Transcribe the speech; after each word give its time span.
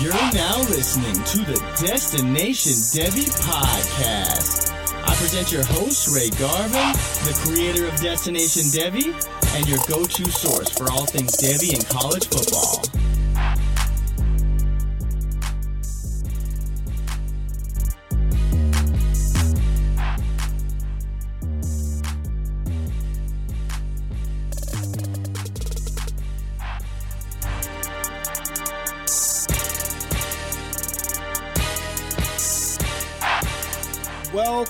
You're 0.00 0.14
now 0.32 0.56
listening 0.60 1.12
to 1.12 1.38
the 1.44 1.60
Destination 1.78 2.72
Devy 2.72 3.28
podcast. 3.44 4.72
I 5.06 5.14
present 5.16 5.52
your 5.52 5.62
host, 5.62 6.08
Ray 6.16 6.30
Garvin, 6.40 6.92
the 7.28 7.38
creator 7.44 7.86
of 7.86 8.00
Destination 8.00 8.62
Devy, 8.72 9.12
and 9.56 9.68
your 9.68 9.78
go 9.86 10.02
to 10.02 10.30
source 10.30 10.70
for 10.70 10.90
all 10.90 11.04
things 11.04 11.36
Devy 11.36 11.74
and 11.74 11.86
college 11.86 12.26
football. 12.28 13.09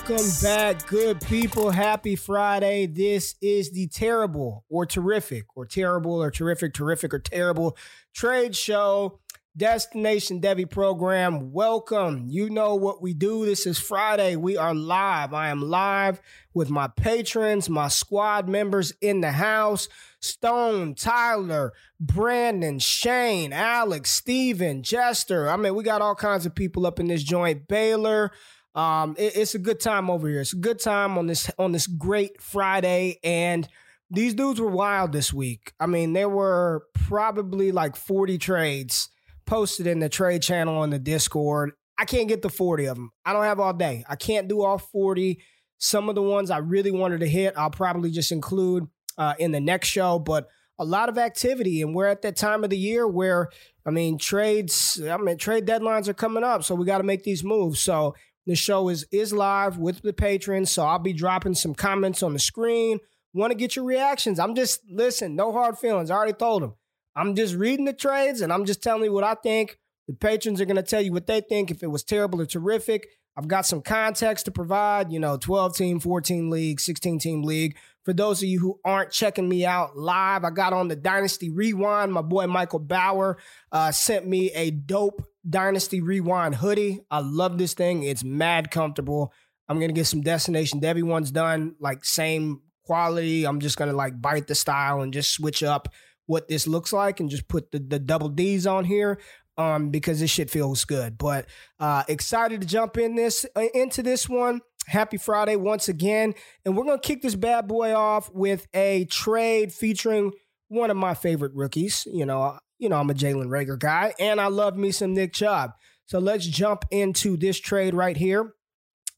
Welcome 0.07 0.31
back, 0.41 0.87
good 0.87 1.21
people. 1.21 1.69
Happy 1.69 2.15
Friday. 2.15 2.87
This 2.87 3.35
is 3.39 3.69
the 3.69 3.85
terrible 3.85 4.65
or 4.67 4.83
terrific 4.83 5.45
or 5.55 5.67
terrible 5.67 6.23
or 6.23 6.31
terrific, 6.31 6.73
terrific 6.73 7.13
or 7.13 7.19
terrible 7.19 7.77
trade 8.11 8.55
show. 8.55 9.19
Destination 9.55 10.41
Devy 10.41 10.67
program. 10.67 11.51
Welcome. 11.51 12.25
You 12.29 12.49
know 12.49 12.73
what 12.73 12.99
we 12.99 13.13
do. 13.13 13.45
This 13.45 13.67
is 13.67 13.77
Friday. 13.77 14.35
We 14.35 14.57
are 14.57 14.73
live. 14.73 15.35
I 15.35 15.49
am 15.49 15.61
live 15.61 16.19
with 16.51 16.71
my 16.71 16.87
patrons, 16.87 17.69
my 17.69 17.87
squad 17.87 18.49
members 18.49 18.93
in 19.01 19.21
the 19.21 19.33
house. 19.33 19.87
Stone, 20.19 20.95
Tyler, 20.95 21.73
Brandon, 21.99 22.79
Shane, 22.79 23.53
Alex, 23.53 24.09
Steven, 24.09 24.81
Jester. 24.81 25.47
I 25.47 25.57
mean, 25.57 25.75
we 25.75 25.83
got 25.83 26.01
all 26.01 26.15
kinds 26.15 26.47
of 26.47 26.55
people 26.55 26.87
up 26.87 26.99
in 26.99 27.07
this 27.07 27.23
joint. 27.23 27.67
Baylor, 27.67 28.31
um, 28.75 29.15
it, 29.17 29.35
it's 29.35 29.55
a 29.55 29.59
good 29.59 29.79
time 29.79 30.09
over 30.09 30.27
here. 30.27 30.41
It's 30.41 30.53
a 30.53 30.57
good 30.57 30.79
time 30.79 31.17
on 31.17 31.27
this 31.27 31.49
on 31.57 31.71
this 31.71 31.87
great 31.87 32.41
Friday, 32.41 33.19
and 33.23 33.67
these 34.09 34.33
dudes 34.33 34.59
were 34.59 34.69
wild 34.69 35.11
this 35.11 35.33
week. 35.33 35.73
I 35.79 35.85
mean, 35.85 36.13
there 36.13 36.29
were 36.29 36.83
probably 36.93 37.71
like 37.71 37.95
forty 37.95 38.37
trades 38.37 39.09
posted 39.45 39.87
in 39.87 39.99
the 39.99 40.09
trade 40.09 40.41
channel 40.41 40.77
on 40.77 40.89
the 40.89 40.99
Discord. 40.99 41.71
I 41.97 42.05
can't 42.05 42.27
get 42.27 42.41
the 42.41 42.49
forty 42.49 42.85
of 42.85 42.95
them. 42.95 43.11
I 43.25 43.33
don't 43.33 43.43
have 43.43 43.59
all 43.59 43.73
day. 43.73 44.03
I 44.09 44.15
can't 44.15 44.47
do 44.47 44.63
all 44.63 44.77
forty. 44.77 45.43
Some 45.77 46.09
of 46.09 46.15
the 46.15 46.21
ones 46.21 46.51
I 46.51 46.59
really 46.59 46.91
wanted 46.91 47.21
to 47.21 47.27
hit, 47.27 47.55
I'll 47.57 47.71
probably 47.71 48.11
just 48.11 48.31
include 48.31 48.87
uh, 49.17 49.33
in 49.39 49.51
the 49.51 49.59
next 49.59 49.87
show, 49.87 50.19
but 50.19 50.47
a 50.77 50.85
lot 50.85 51.09
of 51.09 51.17
activity. 51.17 51.81
And 51.81 51.95
we're 51.95 52.07
at 52.07 52.21
that 52.21 52.35
time 52.35 52.63
of 52.63 52.69
the 52.69 52.77
year 52.77 53.07
where, 53.07 53.49
I 53.85 53.89
mean, 53.89 54.17
trades, 54.17 55.01
I 55.03 55.17
mean, 55.17 55.37
trade 55.37 55.65
deadlines 55.65 56.07
are 56.07 56.13
coming 56.13 56.43
up. 56.43 56.63
So 56.63 56.75
we 56.75 56.85
got 56.85 56.99
to 56.99 57.03
make 57.03 57.23
these 57.23 57.43
moves. 57.43 57.79
So 57.79 58.15
the 58.45 58.55
show 58.55 58.89
is 58.89 59.05
is 59.11 59.33
live 59.33 59.77
with 59.77 60.01
the 60.01 60.13
patrons, 60.13 60.71
so 60.71 60.85
I'll 60.85 60.99
be 60.99 61.13
dropping 61.13 61.53
some 61.53 61.75
comments 61.75 62.23
on 62.23 62.33
the 62.33 62.39
screen. 62.39 62.99
Want 63.33 63.51
to 63.51 63.57
get 63.57 63.75
your 63.75 63.85
reactions? 63.85 64.39
I'm 64.39 64.55
just 64.55 64.81
listen, 64.89 65.35
no 65.35 65.51
hard 65.51 65.77
feelings. 65.77 66.11
I 66.11 66.15
already 66.15 66.33
told 66.33 66.63
them. 66.63 66.75
I'm 67.15 67.35
just 67.35 67.55
reading 67.55 67.85
the 67.85 67.93
trades 67.93 68.41
and 68.41 68.51
I'm 68.53 68.65
just 68.65 68.81
telling 68.81 69.03
you 69.03 69.13
what 69.13 69.23
I 69.23 69.35
think. 69.35 69.77
The 70.07 70.13
patrons 70.13 70.59
are 70.59 70.65
going 70.65 70.77
to 70.77 70.83
tell 70.83 71.01
you 71.01 71.11
what 71.11 71.27
they 71.27 71.41
think 71.41 71.71
if 71.71 71.83
it 71.83 71.87
was 71.87 72.03
terrible 72.03 72.41
or 72.41 72.45
terrific. 72.45 73.07
I've 73.37 73.47
got 73.47 73.65
some 73.65 73.81
context 73.81 74.45
to 74.45 74.51
provide, 74.51 75.11
you 75.11 75.19
know, 75.19 75.37
12 75.37 75.75
team, 75.75 75.99
14 75.99 76.49
league, 76.49 76.79
16 76.79 77.19
team 77.19 77.43
league. 77.43 77.77
For 78.03 78.13
those 78.13 78.41
of 78.41 78.49
you 78.49 78.59
who 78.59 78.79
aren't 78.83 79.11
checking 79.11 79.47
me 79.47 79.65
out 79.65 79.95
live, 79.95 80.43
I 80.43 80.49
got 80.49 80.73
on 80.73 80.87
the 80.87 80.95
Dynasty 80.95 81.49
Rewind. 81.49 82.11
My 82.11 82.21
boy 82.21 82.47
Michael 82.47 82.79
Bauer 82.79 83.37
uh, 83.71 83.91
sent 83.91 84.27
me 84.27 84.51
a 84.51 84.71
dope 84.71 85.23
Dynasty 85.49 86.01
Rewind 86.01 86.55
hoodie. 86.55 87.01
I 87.09 87.19
love 87.19 87.57
this 87.57 87.73
thing. 87.73 88.03
It's 88.03 88.23
mad 88.23 88.71
comfortable. 88.71 89.33
I'm 89.67 89.79
gonna 89.79 89.93
get 89.93 90.07
some 90.07 90.21
Destination 90.21 90.81
Devy 90.81 91.03
ones 91.03 91.31
done, 91.31 91.75
like 91.79 92.03
same 92.05 92.61
quality. 92.85 93.45
I'm 93.45 93.59
just 93.59 93.77
gonna 93.77 93.93
like 93.93 94.21
bite 94.21 94.47
the 94.47 94.55
style 94.55 95.01
and 95.01 95.13
just 95.13 95.31
switch 95.31 95.63
up 95.63 95.87
what 96.25 96.47
this 96.47 96.67
looks 96.67 96.93
like 96.93 97.19
and 97.19 97.29
just 97.29 97.47
put 97.47 97.71
the, 97.71 97.79
the 97.79 97.99
double 97.99 98.29
D's 98.29 98.67
on 98.67 98.85
here 98.85 99.19
um, 99.57 99.89
because 99.89 100.19
this 100.19 100.31
shit 100.31 100.49
feels 100.49 100.85
good. 100.85 101.17
But 101.17 101.47
uh, 101.79 102.03
excited 102.07 102.61
to 102.61 102.67
jump 102.67 102.97
in 102.97 103.15
this 103.15 103.45
uh, 103.55 103.65
into 103.73 104.03
this 104.03 104.27
one. 104.29 104.61
Happy 104.87 105.17
Friday 105.17 105.55
once 105.55 105.89
again, 105.89 106.33
and 106.65 106.75
we're 106.75 106.85
gonna 106.85 106.99
kick 106.99 107.21
this 107.21 107.35
bad 107.35 107.67
boy 107.67 107.93
off 107.93 108.31
with 108.33 108.67
a 108.73 109.05
trade 109.05 109.71
featuring 109.71 110.33
one 110.69 110.89
of 110.89 110.97
my 110.97 111.13
favorite 111.13 111.53
rookies. 111.53 112.07
You 112.11 112.25
know, 112.25 112.57
you 112.81 112.89
know, 112.89 112.97
I'm 112.99 113.11
a 113.11 113.13
Jalen 113.13 113.47
Reagor 113.47 113.77
guy, 113.77 114.13
and 114.19 114.41
I 114.41 114.47
love 114.47 114.75
me 114.75 114.91
some 114.91 115.13
Nick 115.13 115.33
Chubb. 115.33 115.73
So 116.07 116.17
let's 116.17 116.47
jump 116.47 116.83
into 116.89 117.37
this 117.37 117.59
trade 117.59 117.93
right 117.93 118.17
here. 118.17 118.55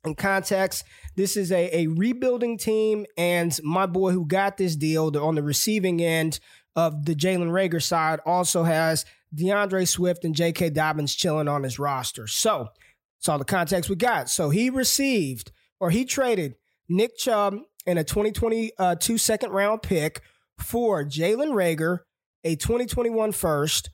In 0.03 0.15
context, 0.15 0.83
this 1.15 1.37
is 1.37 1.49
a, 1.49 1.73
a 1.73 1.87
rebuilding 1.87 2.57
team, 2.57 3.05
and 3.17 3.57
my 3.63 3.85
boy 3.85 4.11
who 4.11 4.27
got 4.27 4.57
this 4.57 4.75
deal 4.75 5.17
on 5.17 5.35
the 5.35 5.41
receiving 5.41 6.01
end 6.01 6.41
of 6.75 7.05
the 7.05 7.15
Jalen 7.15 7.51
Reagor 7.51 7.81
side 7.81 8.19
also 8.25 8.63
has 8.63 9.05
D'Andre 9.33 9.85
Swift 9.85 10.25
and 10.25 10.35
J.K. 10.35 10.71
Dobbins 10.71 11.15
chilling 11.15 11.47
on 11.47 11.63
his 11.63 11.79
roster. 11.79 12.27
So 12.27 12.67
that's 13.17 13.29
all 13.29 13.39
the 13.39 13.45
context 13.45 13.89
we 13.89 13.95
got. 13.95 14.29
So 14.29 14.49
he 14.49 14.69
received 14.69 15.53
or 15.79 15.89
he 15.89 16.03
traded 16.03 16.55
Nick 16.89 17.17
Chubb 17.17 17.55
and 17.87 17.97
a 17.97 18.03
2022 18.03 18.73
uh, 18.77 18.95
second 19.17 19.51
round 19.51 19.81
pick 19.81 20.21
for 20.59 21.05
Jalen 21.05 21.53
Reagor, 21.53 21.99
a 22.43 22.55
2021 22.55 23.31
first, 23.31 23.89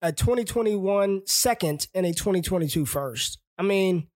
a 0.00 0.12
2021 0.12 1.22
second, 1.26 1.86
and 1.94 2.06
a 2.06 2.12
2022 2.12 2.84
first. 2.86 3.38
I 3.58 3.62
mean, 3.62 4.08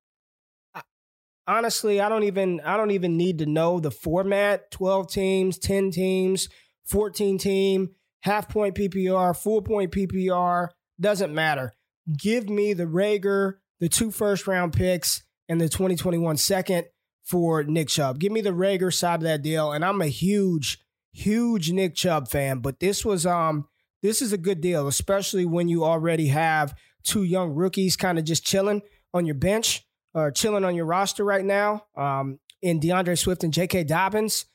honestly, 1.46 2.00
I 2.00 2.08
don't 2.08 2.24
even 2.24 2.60
I 2.60 2.76
don't 2.76 2.90
even 2.90 3.16
need 3.16 3.38
to 3.38 3.46
know 3.46 3.80
the 3.80 3.90
format. 3.90 4.70
12 4.70 5.10
teams, 5.10 5.58
10 5.58 5.90
teams, 5.90 6.48
14 6.86 7.38
team, 7.38 7.90
half 8.20 8.48
point 8.48 8.74
PPR, 8.74 9.36
full 9.36 9.62
point 9.62 9.92
PPR, 9.92 10.68
doesn't 11.00 11.34
matter. 11.34 11.72
Give 12.16 12.48
me 12.48 12.72
the 12.72 12.84
Reagor, 12.84 13.54
the 13.80 13.88
two 13.88 14.10
first 14.10 14.46
round 14.46 14.72
picks, 14.72 15.22
and 15.48 15.60
the 15.60 15.68
2021 15.68 16.36
second 16.36 16.86
for 17.24 17.64
Nick 17.64 17.88
Chubb. 17.88 18.18
Give 18.18 18.32
me 18.32 18.40
the 18.40 18.50
Reagor 18.50 18.94
side 18.94 19.16
of 19.16 19.22
that 19.22 19.42
deal. 19.42 19.72
And 19.72 19.84
I'm 19.84 20.00
a 20.00 20.06
huge 20.06 20.78
huge 21.16 21.72
Nick 21.72 21.94
Chubb 21.94 22.28
fan, 22.28 22.58
but 22.58 22.78
this 22.78 23.04
was 23.04 23.26
um 23.26 23.66
this 24.02 24.20
is 24.20 24.32
a 24.32 24.38
good 24.38 24.60
deal, 24.60 24.86
especially 24.86 25.46
when 25.46 25.68
you 25.68 25.84
already 25.84 26.28
have 26.28 26.74
two 27.02 27.22
young 27.22 27.54
rookies 27.54 27.96
kind 27.96 28.18
of 28.18 28.24
just 28.24 28.44
chilling 28.44 28.82
on 29.14 29.24
your 29.24 29.34
bench 29.34 29.84
or 30.14 30.30
chilling 30.30 30.64
on 30.64 30.74
your 30.74 30.84
roster 30.84 31.24
right 31.24 31.44
now. 31.44 31.84
Um, 31.96 32.38
in 32.62 32.80
D'Andre 32.80 33.14
Swift 33.14 33.44
and 33.44 33.52
J.K. 33.52 33.84
Dobbins, 33.84 34.46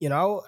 you 0.00 0.08
know, 0.08 0.42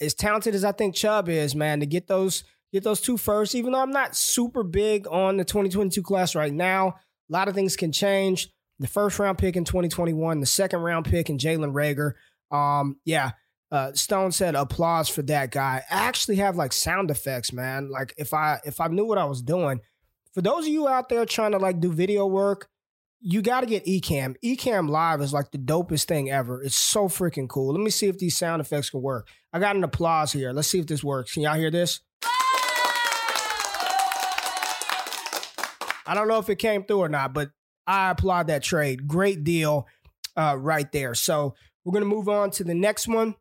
as 0.00 0.14
talented 0.14 0.54
as 0.54 0.64
I 0.64 0.72
think 0.72 0.94
Chubb 0.94 1.28
is, 1.28 1.54
man, 1.54 1.80
to 1.80 1.86
get 1.86 2.06
those 2.06 2.44
get 2.72 2.82
those 2.82 3.00
two 3.00 3.16
first. 3.16 3.54
Even 3.54 3.72
though 3.72 3.80
I'm 3.80 3.90
not 3.90 4.16
super 4.16 4.62
big 4.62 5.06
on 5.08 5.36
the 5.36 5.44
2022 5.44 6.02
class 6.02 6.34
right 6.34 6.52
now, 6.52 6.88
a 6.88 6.94
lot 7.30 7.48
of 7.48 7.54
things 7.54 7.76
can 7.76 7.92
change. 7.92 8.48
The 8.78 8.86
first 8.86 9.18
round 9.18 9.38
pick 9.38 9.56
in 9.56 9.64
2021, 9.64 10.40
the 10.40 10.46
second 10.46 10.80
round 10.80 11.06
pick 11.06 11.30
in 11.30 11.38
Jalen 11.38 11.72
Reagor. 11.72 12.12
Um, 12.56 12.96
yeah, 13.04 13.32
uh, 13.70 13.92
Stone 13.92 14.32
said 14.32 14.54
applause 14.54 15.08
for 15.08 15.22
that 15.22 15.50
guy. 15.50 15.82
I 15.90 15.94
actually 16.06 16.36
have 16.36 16.56
like 16.56 16.72
sound 16.72 17.10
effects, 17.10 17.52
man. 17.52 17.90
Like 17.90 18.14
if 18.16 18.32
I 18.32 18.60
if 18.64 18.80
I 18.80 18.88
knew 18.88 19.04
what 19.04 19.18
I 19.18 19.24
was 19.24 19.42
doing. 19.42 19.80
For 20.32 20.42
those 20.42 20.66
of 20.66 20.72
you 20.72 20.86
out 20.86 21.08
there 21.08 21.24
trying 21.24 21.52
to 21.52 21.58
like 21.58 21.80
do 21.80 21.90
video 21.90 22.26
work, 22.26 22.68
you 23.20 23.40
got 23.42 23.62
to 23.62 23.66
get 23.66 23.86
Ecamm. 23.86 24.36
Ecamm 24.44 24.88
Live 24.88 25.20
is 25.20 25.32
like 25.32 25.50
the 25.50 25.58
dopest 25.58 26.04
thing 26.04 26.30
ever. 26.30 26.62
It's 26.62 26.76
so 26.76 27.08
freaking 27.08 27.48
cool. 27.48 27.72
Let 27.72 27.82
me 27.82 27.90
see 27.90 28.06
if 28.06 28.18
these 28.18 28.36
sound 28.36 28.60
effects 28.60 28.90
can 28.90 29.00
work. 29.00 29.28
I 29.52 29.58
got 29.58 29.76
an 29.76 29.84
applause 29.84 30.32
here. 30.32 30.52
Let's 30.52 30.68
see 30.68 30.78
if 30.78 30.86
this 30.86 31.02
works. 31.02 31.32
Can 31.32 31.42
y'all 31.42 31.54
hear 31.54 31.70
this? 31.70 32.00
I 36.08 36.14
don't 36.14 36.28
know 36.28 36.38
if 36.38 36.48
it 36.48 36.56
came 36.56 36.84
through 36.84 37.00
or 37.00 37.08
not, 37.08 37.32
but 37.32 37.50
I 37.86 38.10
applaud 38.10 38.46
that 38.46 38.62
trade. 38.62 39.08
Great 39.08 39.42
deal 39.42 39.86
uh, 40.36 40.56
right 40.56 40.90
there. 40.92 41.14
So 41.14 41.54
we're 41.84 41.92
going 41.92 42.04
to 42.04 42.14
move 42.14 42.28
on 42.28 42.50
to 42.52 42.64
the 42.64 42.74
next 42.74 43.08
one. 43.08 43.34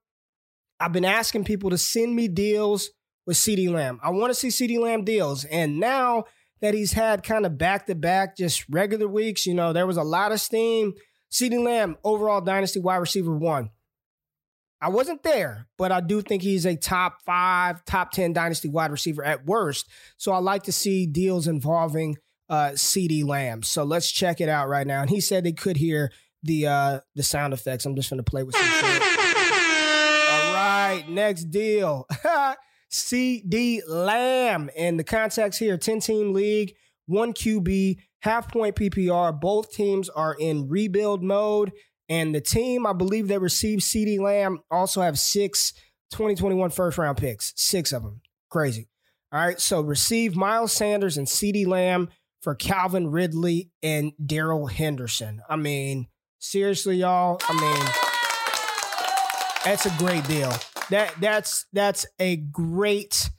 I've 0.79 0.93
been 0.93 1.05
asking 1.05 1.45
people 1.45 1.69
to 1.69 1.77
send 1.77 2.15
me 2.15 2.27
deals 2.27 2.89
with 3.25 3.37
CeeDee 3.37 3.69
Lamb. 3.69 3.99
I 4.03 4.09
want 4.11 4.33
to 4.33 4.35
see 4.35 4.49
CeeDee 4.49 4.79
Lamb 4.79 5.03
deals. 5.03 5.45
And 5.45 5.79
now 5.79 6.25
that 6.61 6.73
he's 6.73 6.93
had 6.93 7.23
kind 7.23 7.45
of 7.45 7.57
back 7.57 7.85
to 7.87 7.95
back, 7.95 8.37
just 8.37 8.65
regular 8.69 9.07
weeks, 9.07 9.45
you 9.45 9.53
know, 9.53 9.73
there 9.73 9.87
was 9.87 9.97
a 9.97 10.03
lot 10.03 10.31
of 10.31 10.41
steam. 10.41 10.93
CeeDee 11.31 11.63
Lamb, 11.63 11.97
overall 12.03 12.41
dynasty 12.41 12.79
wide 12.79 12.97
receiver 12.97 13.35
one. 13.35 13.69
I 14.81 14.89
wasn't 14.89 15.23
there, 15.23 15.67
but 15.77 15.91
I 15.91 16.01
do 16.01 16.21
think 16.21 16.43
he's 16.43 16.65
a 16.65 16.75
top 16.75 17.21
five, 17.25 17.83
top 17.85 18.11
10 18.11 18.33
dynasty 18.33 18.69
wide 18.69 18.91
receiver 18.91 19.23
at 19.23 19.45
worst. 19.45 19.89
So 20.17 20.31
I 20.31 20.37
like 20.37 20.63
to 20.63 20.71
see 20.71 21.07
deals 21.07 21.47
involving 21.47 22.17
uh, 22.49 22.71
CeeDee 22.71 23.25
Lamb. 23.25 23.63
So 23.63 23.83
let's 23.83 24.11
check 24.11 24.41
it 24.41 24.49
out 24.49 24.67
right 24.67 24.85
now. 24.85 25.01
And 25.01 25.09
he 25.09 25.21
said 25.21 25.43
they 25.43 25.53
could 25.53 25.77
hear 25.77 26.11
the 26.43 26.67
uh, 26.67 26.99
the 27.15 27.23
sound 27.23 27.53
effects. 27.53 27.85
I'm 27.85 27.95
just 27.95 28.09
going 28.09 28.23
to 28.23 28.29
play 28.29 28.43
with 28.43 28.55
some. 28.55 29.14
Right, 30.85 31.09
next 31.09 31.45
deal. 31.45 32.07
CeeDee 32.91 33.81
Lamb. 33.87 34.69
And 34.77 34.99
the 34.99 35.03
contacts 35.03 35.57
here 35.57 35.77
10 35.77 35.99
team 35.99 36.33
league, 36.33 36.75
one 37.07 37.33
QB, 37.33 37.97
half 38.21 38.51
point 38.51 38.75
PPR. 38.75 39.39
Both 39.39 39.73
teams 39.73 40.09
are 40.09 40.35
in 40.39 40.69
rebuild 40.69 41.23
mode. 41.23 41.71
And 42.07 42.35
the 42.35 42.41
team, 42.41 42.85
I 42.85 42.93
believe 42.93 43.29
that 43.29 43.41
received 43.41 43.81
CeeDee 43.81 44.19
Lamb, 44.19 44.59
also 44.69 45.01
have 45.01 45.17
six 45.17 45.73
2021 46.11 46.69
first 46.69 46.99
round 46.99 47.17
picks, 47.17 47.51
six 47.55 47.91
of 47.91 48.03
them. 48.03 48.21
Crazy. 48.49 48.87
All 49.31 49.39
right. 49.39 49.59
So 49.59 49.81
receive 49.81 50.35
Miles 50.35 50.71
Sanders 50.71 51.17
and 51.17 51.25
CeeDee 51.25 51.65
Lamb 51.65 52.09
for 52.41 52.53
Calvin 52.53 53.09
Ridley 53.09 53.71
and 53.81 54.13
Darrell 54.23 54.67
Henderson. 54.67 55.41
I 55.49 55.55
mean, 55.55 56.07
seriously, 56.37 56.97
y'all. 56.97 57.41
I 57.49 57.53
mean, 57.59 57.85
that's 59.65 59.87
a 59.87 59.97
great 59.97 60.27
deal. 60.27 60.53
That 60.89 61.13
that's 61.19 61.65
that's 61.73 62.05
a 62.19 62.35
great, 62.37 63.29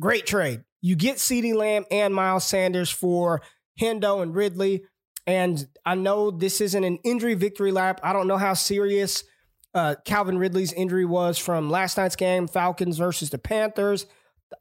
great 0.00 0.26
trade. 0.26 0.62
You 0.80 0.96
get 0.96 1.16
CeeDee 1.16 1.54
Lamb 1.54 1.84
and 1.90 2.14
Miles 2.14 2.44
Sanders 2.44 2.90
for 2.90 3.42
Hendo 3.80 4.22
and 4.22 4.34
Ridley. 4.34 4.84
And 5.26 5.66
I 5.84 5.94
know 5.94 6.30
this 6.30 6.60
isn't 6.60 6.84
an 6.84 6.98
injury 7.04 7.34
victory 7.34 7.72
lap. 7.72 8.00
I 8.02 8.12
don't 8.12 8.28
know 8.28 8.38
how 8.38 8.54
serious 8.54 9.24
uh, 9.74 9.96
Calvin 10.04 10.38
Ridley's 10.38 10.72
injury 10.72 11.04
was 11.04 11.36
from 11.36 11.68
last 11.68 11.98
night's 11.98 12.16
game, 12.16 12.48
Falcons 12.48 12.96
versus 12.96 13.30
the 13.30 13.38
Panthers. 13.38 14.06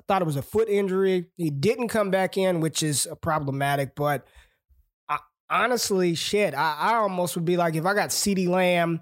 Thought 0.07 0.21
it 0.21 0.25
was 0.25 0.35
a 0.35 0.41
foot 0.41 0.67
injury. 0.67 1.27
He 1.37 1.49
didn't 1.49 1.87
come 1.87 2.11
back 2.11 2.37
in, 2.37 2.59
which 2.59 2.83
is 2.83 3.07
problematic. 3.21 3.95
But 3.95 4.27
I, 5.07 5.19
honestly, 5.49 6.15
shit, 6.15 6.53
I, 6.53 6.75
I 6.77 6.95
almost 6.95 7.35
would 7.35 7.45
be 7.45 7.55
like 7.55 7.75
if 7.75 7.85
I 7.85 7.93
got 7.93 8.09
CeeDee 8.09 8.49
Lamb 8.49 9.01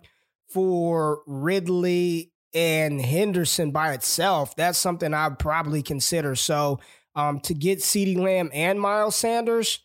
for 0.49 1.23
Ridley 1.25 2.31
and 2.55 3.01
Henderson 3.01 3.71
by 3.71 3.93
itself, 3.93 4.55
that's 4.55 4.79
something 4.79 5.13
I'd 5.13 5.37
probably 5.37 5.83
consider. 5.83 6.35
So 6.35 6.79
um, 7.13 7.41
to 7.41 7.53
get 7.53 7.79
CeeDee 7.79 8.17
Lamb 8.17 8.49
and 8.53 8.79
Miles 8.79 9.15
Sanders, 9.15 9.79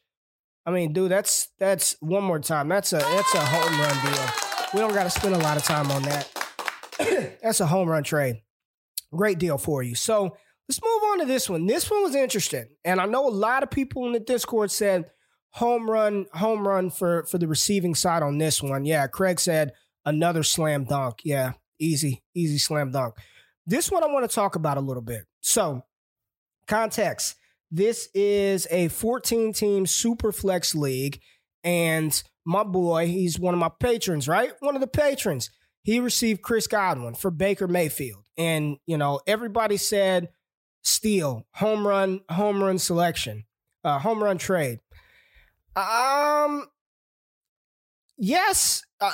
I 0.65 0.71
mean, 0.71 0.93
dude, 0.93 1.11
that's 1.11 1.49
that's 1.59 1.97
one 2.01 2.23
more 2.23 2.39
time. 2.39 2.69
That's 2.69 2.93
a 2.93 2.99
that's 2.99 3.35
a 3.35 3.41
home 3.41 3.81
run 3.81 4.13
deal. 4.13 4.27
We 4.73 4.81
don't 4.81 4.95
got 4.95 5.05
to 5.05 5.11
spend 5.11 5.35
a 5.35 5.39
lot 5.39 5.57
of 5.57 5.65
time 5.65 5.91
on 5.91 6.03
that. 6.03 6.29
that's 7.43 7.61
a 7.61 7.67
home 7.67 7.89
run 7.89 8.05
trade. 8.05 8.37
Great 9.13 9.39
deal 9.39 9.59
for 9.59 9.83
you. 9.83 9.97
So 9.97 10.37
let's 10.69 10.81
move 10.81 11.03
on 11.11 11.19
to 11.21 11.25
this 11.25 11.51
one. 11.51 11.67
This 11.67 11.91
one 11.91 12.03
was 12.05 12.15
interesting, 12.15 12.69
and 12.85 13.01
I 13.01 13.07
know 13.07 13.27
a 13.27 13.31
lot 13.31 13.65
of 13.65 13.71
people 13.71 14.07
in 14.07 14.13
the 14.13 14.21
Discord 14.21 14.71
said 14.71 15.11
home 15.53 15.91
run, 15.91 16.27
home 16.35 16.69
run 16.69 16.91
for 16.91 17.25
for 17.25 17.39
the 17.39 17.49
receiving 17.49 17.97
side 17.97 18.23
on 18.23 18.39
this 18.39 18.63
one. 18.63 18.85
Yeah, 18.85 19.09
Craig 19.09 19.41
said 19.41 19.73
another 20.05 20.45
slam 20.45 20.85
dunk. 20.85 21.21
Yeah, 21.25 21.55
easy, 21.81 22.23
easy 22.35 22.59
slam 22.59 22.93
dunk. 22.93 23.15
This 23.67 23.91
one 23.91 24.05
I 24.05 24.07
want 24.07 24.29
to 24.29 24.35
talk 24.35 24.55
about 24.55 24.77
a 24.77 24.81
little 24.81 25.03
bit. 25.03 25.27
So, 25.41 25.85
context 26.67 27.37
this 27.71 28.09
is 28.15 28.67
a 28.71 28.89
14 28.89 29.53
team 29.53 29.87
super 29.87 30.33
flex 30.33 30.75
league. 30.75 31.21
And 31.63 32.21
my 32.45 32.65
boy, 32.65 33.07
he's 33.07 33.39
one 33.39 33.55
of 33.55 33.61
my 33.61 33.71
patrons, 33.81 34.27
right? 34.27 34.53
One 34.61 34.75
of 34.75 34.81
the 34.81 34.87
patrons. 34.87 35.51
He 35.83 36.01
received 36.01 36.43
Chris 36.43 36.67
Godwin 36.67 37.15
for 37.15 37.31
Baker 37.31 37.69
Mayfield. 37.69 38.25
And, 38.37 38.79
you 38.87 38.99
know, 38.99 39.21
everybody 39.27 39.77
said 39.77 40.31
steal, 40.83 41.47
home 41.55 41.87
run, 41.87 42.21
home 42.29 42.63
run 42.63 42.79
selection, 42.79 43.45
uh, 43.85 43.99
home 43.99 44.23
run 44.23 44.39
trade. 44.39 44.81
Um, 45.77 46.67
yes, 48.19 48.83
uh, 49.01 49.13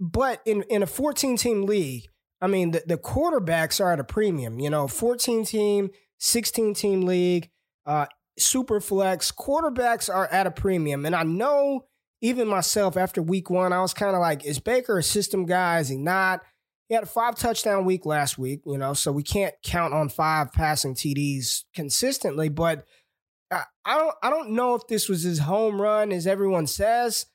but 0.00 0.40
in, 0.44 0.62
in 0.70 0.82
a 0.82 0.86
14 0.86 1.36
team 1.36 1.64
league, 1.64 2.08
I 2.40 2.46
mean, 2.46 2.70
the, 2.70 2.82
the 2.86 2.98
quarterbacks 2.98 3.80
are 3.80 3.92
at 3.92 4.00
a 4.00 4.04
premium, 4.04 4.60
you 4.60 4.70
know, 4.70 4.86
14 4.86 5.44
team, 5.44 5.90
16 6.18 6.74
team 6.74 7.02
league 7.02 7.50
uh, 7.88 8.06
super 8.38 8.80
flex 8.80 9.32
quarterbacks 9.32 10.14
are 10.14 10.28
at 10.28 10.46
a 10.46 10.50
premium. 10.50 11.06
And 11.06 11.16
I 11.16 11.22
know 11.22 11.86
even 12.20 12.46
myself 12.46 12.96
after 12.96 13.22
week 13.22 13.48
one, 13.48 13.72
I 13.72 13.80
was 13.80 13.94
kind 13.94 14.14
of 14.14 14.20
like, 14.20 14.44
is 14.44 14.58
Baker 14.58 14.98
a 14.98 15.02
system 15.02 15.46
guy? 15.46 15.78
Is 15.80 15.88
he 15.88 15.96
not? 15.96 16.42
He 16.88 16.94
had 16.94 17.04
a 17.04 17.06
five 17.06 17.36
touchdown 17.36 17.84
week 17.84 18.06
last 18.06 18.38
week, 18.38 18.60
you 18.66 18.78
know, 18.78 18.94
so 18.94 19.10
we 19.12 19.22
can't 19.22 19.54
count 19.62 19.94
on 19.94 20.08
five 20.08 20.52
passing 20.52 20.94
TDs 20.94 21.64
consistently. 21.74 22.48
But 22.48 22.84
I, 23.50 23.64
I 23.84 23.98
don't, 23.98 24.14
I 24.22 24.30
don't 24.30 24.50
know 24.50 24.74
if 24.74 24.86
this 24.86 25.08
was 25.08 25.22
his 25.22 25.40
home 25.40 25.80
run, 25.80 26.12
as 26.12 26.26
everyone 26.26 26.66
says. 26.66 27.26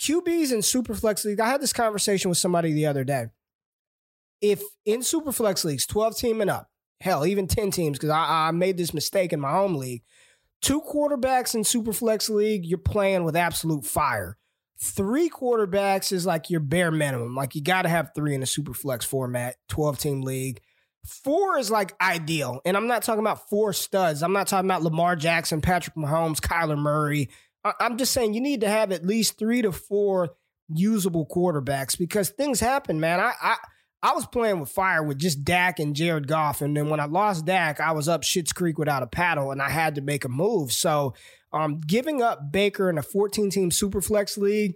QBs 0.00 0.52
in 0.52 0.60
Superflex 0.60 1.24
League, 1.24 1.40
I 1.40 1.48
had 1.48 1.60
this 1.60 1.72
conversation 1.72 2.28
with 2.28 2.38
somebody 2.38 2.72
the 2.72 2.86
other 2.86 3.04
day. 3.04 3.26
If 4.40 4.62
in 4.84 5.00
Superflex 5.00 5.64
Leagues, 5.64 5.86
12 5.86 6.16
team 6.16 6.40
and 6.40 6.50
up, 6.50 6.70
hell, 7.00 7.24
even 7.24 7.46
10 7.46 7.70
teams, 7.70 7.98
because 7.98 8.10
I, 8.10 8.48
I 8.48 8.50
made 8.50 8.76
this 8.76 8.92
mistake 8.92 9.32
in 9.32 9.40
my 9.40 9.52
home 9.52 9.76
league. 9.76 10.02
Two 10.60 10.80
quarterbacks 10.80 11.54
in 11.54 11.62
Superflex 11.62 12.30
League, 12.30 12.64
you're 12.64 12.78
playing 12.78 13.24
with 13.24 13.36
absolute 13.36 13.84
fire. 13.84 14.38
Three 14.80 15.28
quarterbacks 15.30 16.12
is 16.12 16.26
like 16.26 16.50
your 16.50 16.60
bare 16.60 16.90
minimum. 16.90 17.34
Like 17.34 17.54
you 17.54 17.62
got 17.62 17.82
to 17.82 17.88
have 17.88 18.10
three 18.14 18.34
in 18.34 18.42
a 18.42 18.46
Superflex 18.46 19.04
format, 19.04 19.56
12 19.68 19.98
team 19.98 20.22
league. 20.22 20.60
Four 21.06 21.58
is 21.58 21.70
like 21.70 21.94
ideal. 22.00 22.60
And 22.64 22.76
I'm 22.76 22.86
not 22.86 23.02
talking 23.02 23.20
about 23.20 23.48
four 23.48 23.72
studs. 23.72 24.22
I'm 24.22 24.32
not 24.32 24.46
talking 24.46 24.68
about 24.68 24.82
Lamar 24.82 25.16
Jackson, 25.16 25.60
Patrick 25.60 25.96
Mahomes, 25.96 26.40
Kyler 26.40 26.78
Murray. 26.78 27.28
I'm 27.80 27.96
just 27.96 28.12
saying 28.12 28.34
you 28.34 28.40
need 28.40 28.60
to 28.60 28.68
have 28.68 28.92
at 28.92 29.06
least 29.06 29.38
three 29.38 29.62
to 29.62 29.72
four 29.72 30.30
usable 30.68 31.26
quarterbacks 31.26 31.96
because 31.96 32.30
things 32.30 32.60
happen, 32.60 33.00
man. 33.00 33.20
I, 33.20 33.32
I 33.40 33.56
I 34.04 34.12
was 34.12 34.26
playing 34.26 34.60
with 34.60 34.68
fire 34.68 35.02
with 35.02 35.18
just 35.18 35.44
Dak 35.44 35.78
and 35.78 35.96
Jared 35.96 36.28
Goff. 36.28 36.60
And 36.60 36.76
then 36.76 36.90
when 36.90 37.00
I 37.00 37.06
lost 37.06 37.46
Dak, 37.46 37.80
I 37.80 37.92
was 37.92 38.06
up 38.06 38.22
Shit's 38.22 38.52
Creek 38.52 38.76
without 38.76 39.02
a 39.02 39.06
paddle 39.06 39.50
and 39.50 39.62
I 39.62 39.70
had 39.70 39.94
to 39.94 40.02
make 40.02 40.26
a 40.26 40.28
move. 40.28 40.72
So 40.72 41.14
um, 41.54 41.80
giving 41.80 42.20
up 42.20 42.52
Baker 42.52 42.90
in 42.90 42.98
a 42.98 43.02
14 43.02 43.48
team 43.48 43.70
Superflex 43.70 44.36
league, 44.36 44.74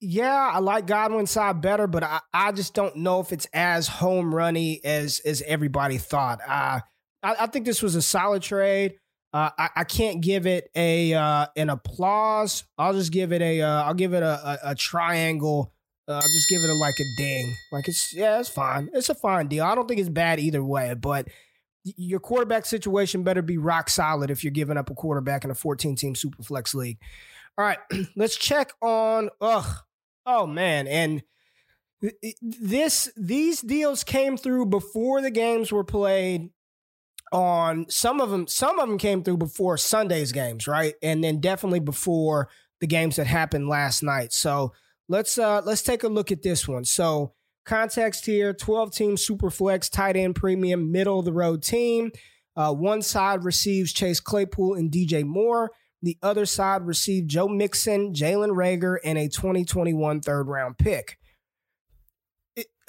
yeah, 0.00 0.50
I 0.52 0.58
like 0.58 0.88
Godwin's 0.88 1.30
side 1.30 1.60
better, 1.60 1.86
but 1.86 2.02
I, 2.02 2.20
I 2.34 2.50
just 2.50 2.74
don't 2.74 2.96
know 2.96 3.20
if 3.20 3.30
it's 3.30 3.46
as 3.52 3.86
home 3.86 4.34
runny 4.34 4.80
as 4.82 5.20
as 5.24 5.40
everybody 5.46 5.98
thought. 5.98 6.40
Uh, 6.40 6.80
I, 7.22 7.36
I 7.38 7.46
think 7.46 7.66
this 7.66 7.82
was 7.82 7.94
a 7.94 8.02
solid 8.02 8.42
trade. 8.42 8.94
Uh, 9.32 9.50
I, 9.56 9.68
I, 9.76 9.84
can't 9.84 10.20
give 10.20 10.46
it 10.46 10.70
a 10.74 11.14
uh, 11.14 11.46
an 11.56 11.70
applause. 11.70 12.64
I'll 12.76 12.94
just 12.94 13.12
give 13.12 13.32
it 13.32 13.40
a. 13.40 13.60
will 13.60 13.64
uh, 13.64 13.92
give 13.92 14.12
it 14.12 14.24
a, 14.24 14.26
a, 14.64 14.70
a 14.70 14.74
triangle 14.74 15.72
uh, 16.10 16.14
I'll 16.14 16.20
just 16.22 16.48
give 16.48 16.60
it 16.64 16.70
a 16.70 16.74
like 16.74 16.98
a 16.98 17.04
ding. 17.16 17.54
Like 17.70 17.86
it's 17.86 18.12
yeah, 18.12 18.40
it's 18.40 18.48
fine. 18.48 18.90
It's 18.92 19.08
a 19.08 19.14
fine 19.14 19.46
deal. 19.46 19.64
I 19.64 19.76
don't 19.76 19.86
think 19.86 20.00
it's 20.00 20.08
bad 20.08 20.40
either 20.40 20.64
way, 20.64 20.94
but 20.94 21.28
your 21.84 22.18
quarterback 22.18 22.66
situation 22.66 23.22
better 23.22 23.42
be 23.42 23.58
rock 23.58 23.88
solid 23.88 24.28
if 24.28 24.42
you're 24.42 24.50
giving 24.50 24.76
up 24.76 24.90
a 24.90 24.94
quarterback 24.94 25.44
in 25.44 25.52
a 25.52 25.54
14 25.54 25.94
team 25.94 26.16
super 26.16 26.42
flex 26.42 26.74
league. 26.74 26.98
All 27.56 27.64
right, 27.64 27.78
let's 28.16 28.36
check 28.36 28.72
on 28.82 29.30
ugh. 29.40 29.84
Oh 30.26 30.48
man, 30.48 30.88
and 30.88 31.22
this 32.42 33.12
these 33.16 33.60
deals 33.60 34.02
came 34.02 34.36
through 34.36 34.66
before 34.66 35.20
the 35.22 35.30
games 35.30 35.70
were 35.70 35.84
played. 35.84 36.50
On 37.32 37.88
some 37.88 38.20
of 38.20 38.30
them. 38.30 38.48
Some 38.48 38.80
of 38.80 38.88
them 38.88 38.98
came 38.98 39.22
through 39.22 39.36
before 39.36 39.76
Sunday's 39.76 40.32
games, 40.32 40.66
right? 40.66 40.94
And 41.02 41.22
then 41.22 41.40
definitely 41.40 41.78
before 41.80 42.48
the 42.80 42.86
games 42.86 43.16
that 43.16 43.26
happened 43.26 43.68
last 43.68 44.02
night. 44.02 44.32
So 44.32 44.72
let's 45.08 45.38
uh 45.38 45.62
let's 45.64 45.82
take 45.82 46.02
a 46.02 46.08
look 46.08 46.32
at 46.32 46.42
this 46.42 46.66
one. 46.66 46.84
So 46.84 47.34
context 47.64 48.26
here: 48.26 48.52
twelve 48.52 48.92
team 48.92 49.16
super 49.16 49.50
flex 49.50 49.88
tight 49.88 50.16
end 50.16 50.34
premium 50.34 50.90
middle 50.90 51.20
of 51.20 51.24
the 51.24 51.32
road 51.32 51.62
team. 51.62 52.10
Uh, 52.56 52.72
one 52.74 53.00
side 53.00 53.44
receives 53.44 53.92
Chase 53.92 54.20
Claypool 54.20 54.74
and 54.74 54.90
DJ 54.90 55.24
Moore. 55.24 55.70
The 56.02 56.18
other 56.22 56.46
side 56.46 56.86
received 56.86 57.28
Joe 57.28 57.46
Mixon, 57.46 58.12
Jalen 58.12 58.50
Reagor, 58.50 58.96
and 59.04 59.18
a 59.18 59.28
2021 59.28 60.20
third 60.20 60.48
round 60.48 60.78
pick. 60.78 61.18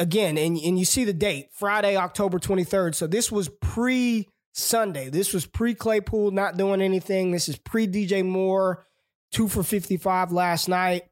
Again, 0.01 0.36
and, 0.36 0.58
and 0.58 0.79
you 0.79 0.86
see 0.86 1.03
the 1.03 1.13
date 1.13 1.50
Friday, 1.51 1.96
October 1.96 2.39
23rd. 2.39 2.96
So 2.96 3.05
this 3.05 3.31
was 3.31 3.50
pre 3.62 4.27
Sunday. 4.51 5.10
This 5.10 5.31
was 5.31 5.46
pre 5.46 5.75
Claypool 5.75 6.31
not 6.31 6.58
doing 6.58 6.81
anything. 6.81 7.29
This 7.29 7.48
is 7.48 7.55
pre 7.55 7.86
DJ 7.86 8.25
Moore, 8.25 8.84
two 9.31 9.48
for 9.48 9.62
55 9.62 10.31
last 10.31 10.67
night. 10.67 11.03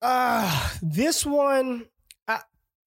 Uh, 0.00 0.70
this 0.80 1.26
one, 1.26 1.84
I, 2.26 2.40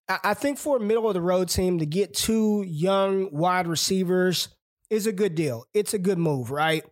I 0.08 0.34
think 0.34 0.58
for 0.58 0.78
a 0.78 0.80
middle 0.80 1.08
of 1.08 1.14
the 1.14 1.22
road 1.22 1.50
team 1.50 1.78
to 1.78 1.86
get 1.86 2.16
two 2.16 2.64
young 2.68 3.32
wide 3.32 3.68
receivers 3.68 4.50
is 4.90 5.06
a 5.06 5.12
good 5.12 5.36
deal. 5.36 5.68
It's 5.76 5.94
a 5.94 6.00
good 6.00 6.18
move, 6.18 6.50
right? 6.50 6.84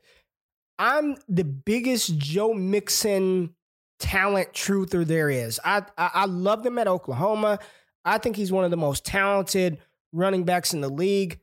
I'm 0.77 1.17
the 1.27 1.43
biggest 1.43 2.19
Joe 2.19 2.53
Mixon 2.53 3.55
talent 3.99 4.53
truther 4.53 5.05
there 5.05 5.29
is. 5.29 5.59
I, 5.63 5.83
I, 5.97 6.11
I 6.13 6.25
loved 6.25 6.65
him 6.65 6.77
at 6.77 6.87
Oklahoma. 6.87 7.59
I 8.05 8.17
think 8.17 8.35
he's 8.35 8.51
one 8.51 8.63
of 8.63 8.71
the 8.71 8.77
most 8.77 9.05
talented 9.05 9.79
running 10.11 10.43
backs 10.43 10.73
in 10.73 10.81
the 10.81 10.89
league. 10.89 11.39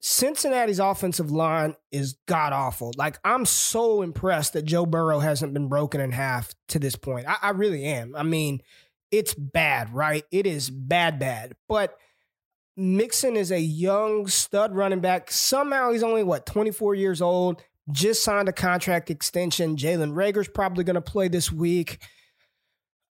Cincinnati's 0.00 0.78
offensive 0.78 1.30
line 1.32 1.74
is 1.90 2.16
god 2.26 2.52
awful. 2.52 2.92
Like 2.96 3.18
I'm 3.24 3.44
so 3.44 4.02
impressed 4.02 4.52
that 4.52 4.64
Joe 4.64 4.86
Burrow 4.86 5.18
hasn't 5.18 5.52
been 5.52 5.68
broken 5.68 6.00
in 6.00 6.12
half 6.12 6.54
to 6.68 6.78
this 6.78 6.94
point. 6.94 7.26
I, 7.28 7.36
I 7.42 7.50
really 7.50 7.84
am. 7.84 8.14
I 8.14 8.22
mean, 8.22 8.62
it's 9.10 9.34
bad, 9.34 9.92
right? 9.92 10.24
It 10.30 10.46
is 10.46 10.70
bad, 10.70 11.18
bad. 11.18 11.54
But 11.68 11.98
Mixon 12.76 13.36
is 13.36 13.50
a 13.50 13.60
young 13.60 14.28
stud 14.28 14.72
running 14.74 15.00
back. 15.00 15.32
Somehow 15.32 15.90
he's 15.90 16.04
only 16.04 16.22
what 16.22 16.46
24 16.46 16.94
years 16.94 17.20
old 17.20 17.60
just 17.90 18.22
signed 18.22 18.48
a 18.48 18.52
contract 18.52 19.10
extension. 19.10 19.76
Jalen 19.76 20.14
Reagor's 20.14 20.48
probably 20.48 20.84
going 20.84 20.94
to 20.94 21.00
play 21.00 21.28
this 21.28 21.50
week. 21.50 21.98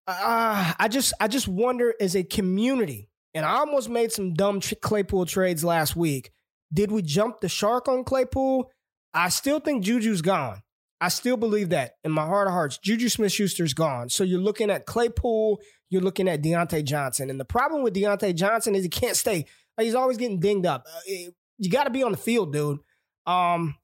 Uh, 0.07 0.73
I 0.79 0.89
just 0.89 1.13
I 1.21 1.29
just 1.29 1.49
wonder 1.49 1.95
as 2.01 2.17
a 2.17 2.25
community, 2.25 3.11
and 3.35 3.45
I 3.45 3.57
almost 3.57 3.89
made 3.91 4.13
some 4.13 4.33
dumb 4.33 4.61
Claypool 4.81 5.27
trades 5.27 5.63
last 5.63 5.97
week. 5.97 6.31
Did 6.73 6.91
we 6.91 7.03
jump 7.03 7.41
the 7.41 7.49
shark 7.49 7.89
on 7.89 8.05
Claypool? 8.05 8.71
I 9.13 9.29
still 9.29 9.61
think 9.61 9.85
Juju's 9.85 10.23
gone. 10.23 10.63
I 11.01 11.09
still 11.09 11.37
believe 11.37 11.71
that 11.71 11.93
in 12.05 12.13
my 12.13 12.27
heart 12.27 12.49
of 12.49 12.53
hearts. 12.53 12.79
Juju 12.79 13.09
Smith 13.09 13.33
Schuster's 13.33 13.75
gone. 13.75 14.09
So 14.09 14.25
you're 14.25 14.41
looking 14.41 14.71
at 14.71 14.87
Claypool, 14.87 15.61
you're 15.91 16.03
looking 16.03 16.29
at 16.29 16.43
Diontae 16.43 16.85
Johnson. 16.85 17.31
And 17.31 17.39
the 17.39 17.45
problem 17.45 17.83
with 17.83 17.95
Diontae 17.95 18.35
Johnson 18.35 18.75
is 18.75 18.83
he 18.83 18.89
can't 18.89 19.17
stay. 19.17 19.47
He's 19.79 19.95
always 19.95 20.17
getting 20.17 20.41
dinged 20.41 20.67
up. 20.67 20.87
Uh, 20.87 21.31
you 21.59 21.71
got 21.71 21.85
to 21.85 21.91
be 21.91 22.03
on 22.03 22.13
the 22.13 22.19
field, 22.19 22.53
dude. 22.53 22.81
Um, 23.27 23.77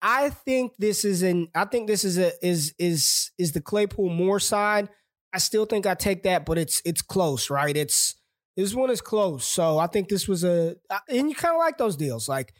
I 0.00 0.30
think 0.30 0.72
this 0.78 1.04
is 1.04 1.22
an 1.22 1.48
I 1.54 1.64
think 1.64 1.88
this 1.88 2.04
is 2.04 2.18
a 2.18 2.32
is 2.46 2.74
is 2.78 3.30
is 3.38 3.52
the 3.52 3.60
Claypool 3.60 4.10
Moore 4.10 4.40
side. 4.40 4.88
I 5.32 5.38
still 5.38 5.66
think 5.66 5.86
I 5.86 5.94
take 5.94 6.22
that, 6.22 6.46
but 6.46 6.58
it's 6.58 6.80
it's 6.84 7.02
close, 7.02 7.50
right? 7.50 7.76
It's 7.76 8.14
this 8.56 8.74
one 8.74 8.90
is 8.90 9.00
close. 9.00 9.44
So 9.44 9.78
I 9.78 9.86
think 9.86 10.08
this 10.08 10.28
was 10.28 10.44
a 10.44 10.76
and 11.08 11.28
you 11.28 11.34
kind 11.34 11.54
of 11.54 11.58
like 11.58 11.78
those 11.78 11.96
deals. 11.96 12.28
Like 12.28 12.54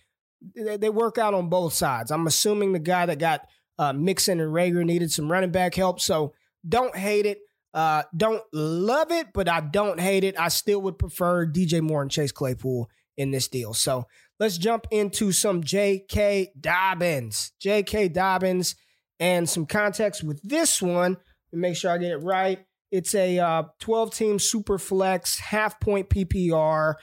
they 0.54 0.90
work 0.90 1.18
out 1.18 1.34
on 1.34 1.48
both 1.48 1.72
sides. 1.72 2.10
I'm 2.10 2.26
assuming 2.26 2.72
the 2.72 2.78
guy 2.78 3.06
that 3.06 3.18
got 3.18 3.46
uh, 3.78 3.92
Mixon 3.92 4.40
and 4.40 4.52
Reagor 4.52 4.84
needed 4.84 5.12
some 5.12 5.30
running 5.30 5.50
back 5.50 5.74
help. 5.74 6.00
So 6.00 6.34
don't 6.68 6.96
hate 6.96 7.26
it. 7.26 7.38
Uh, 7.74 8.02
don't 8.16 8.42
love 8.52 9.12
it, 9.12 9.28
but 9.32 9.48
I 9.48 9.60
don't 9.60 10.00
hate 10.00 10.24
it. 10.24 10.38
I 10.38 10.48
still 10.48 10.80
would 10.82 10.98
prefer 10.98 11.46
DJ 11.46 11.80
Moore 11.80 12.02
and 12.02 12.10
Chase 12.10 12.32
Claypool 12.32 12.88
in 13.16 13.30
this 13.30 13.48
deal. 13.48 13.74
So 13.74 14.06
let's 14.38 14.58
jump 14.58 14.86
into 14.90 15.32
some 15.32 15.62
J.K. 15.62 16.52
Dobbins. 16.58 17.52
J.K. 17.60 18.08
Dobbins 18.08 18.76
and 19.20 19.48
some 19.48 19.66
context 19.66 20.22
with 20.22 20.40
this 20.42 20.80
one. 20.80 21.16
Make 21.52 21.76
sure 21.76 21.90
I 21.90 21.98
get 21.98 22.12
it 22.12 22.22
right. 22.22 22.64
It's 22.90 23.14
a 23.14 23.38
uh, 23.38 23.62
12 23.80 24.14
team 24.14 24.38
super 24.38 24.78
flex, 24.78 25.38
half 25.38 25.78
point 25.80 26.08
PPR, 26.08 26.94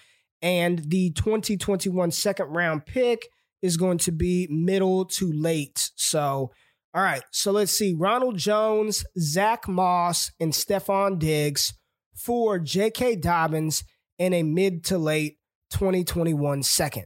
and 0.42 0.80
the 0.90 1.12
2021 1.12 2.12
second 2.12 2.48
round 2.48 2.86
pick 2.86 3.28
is 3.62 3.78
going 3.78 3.98
to 4.00 4.12
be 4.12 4.48
middle 4.50 5.06
to 5.06 5.32
late. 5.32 5.92
So, 5.96 6.52
all 6.94 7.02
right. 7.02 7.24
So 7.32 7.52
let's 7.52 7.72
see. 7.72 7.94
Ronald 7.98 8.38
Jones, 8.38 9.06
Zach 9.20 9.68
Moss, 9.68 10.32
and 10.40 10.54
Stefon 10.54 11.20
Diggs 11.20 11.74
for 12.16 12.60
J.K. 12.60 13.18
Dobbins 13.18 13.84
in 14.18 14.34
a 14.34 14.44
mid 14.44 14.84
to 14.86 14.98
late 14.98 15.38
2021 15.72 16.64
second. 16.64 17.06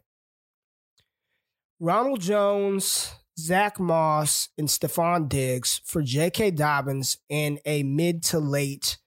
Ronald 1.80 2.20
Jones, 2.20 3.14
Zach 3.38 3.80
Moss, 3.80 4.50
and 4.58 4.68
Stefon 4.68 5.30
Diggs 5.30 5.82
for 5.86 6.02
J.K. 6.02 6.52
Dobbins 6.52 7.18
in 7.30 7.60
a 7.66 7.84
mid 7.84 8.22
to 8.24 8.40
late 8.40 8.98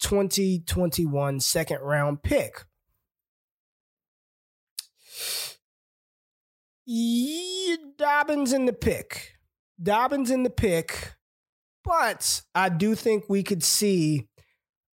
2021 0.00 1.40
second 1.40 1.80
round 1.82 2.22
pick. 2.22 2.64
Dobbins 7.98 8.52
in 8.52 8.64
the 8.66 8.72
pick. 8.72 9.34
Dobbins 9.80 10.30
in 10.30 10.42
the 10.42 10.50
pick. 10.50 11.14
But 11.84 12.42
I 12.54 12.68
do 12.68 12.94
think 12.94 13.24
we 13.28 13.42
could 13.42 13.62
see 13.62 14.28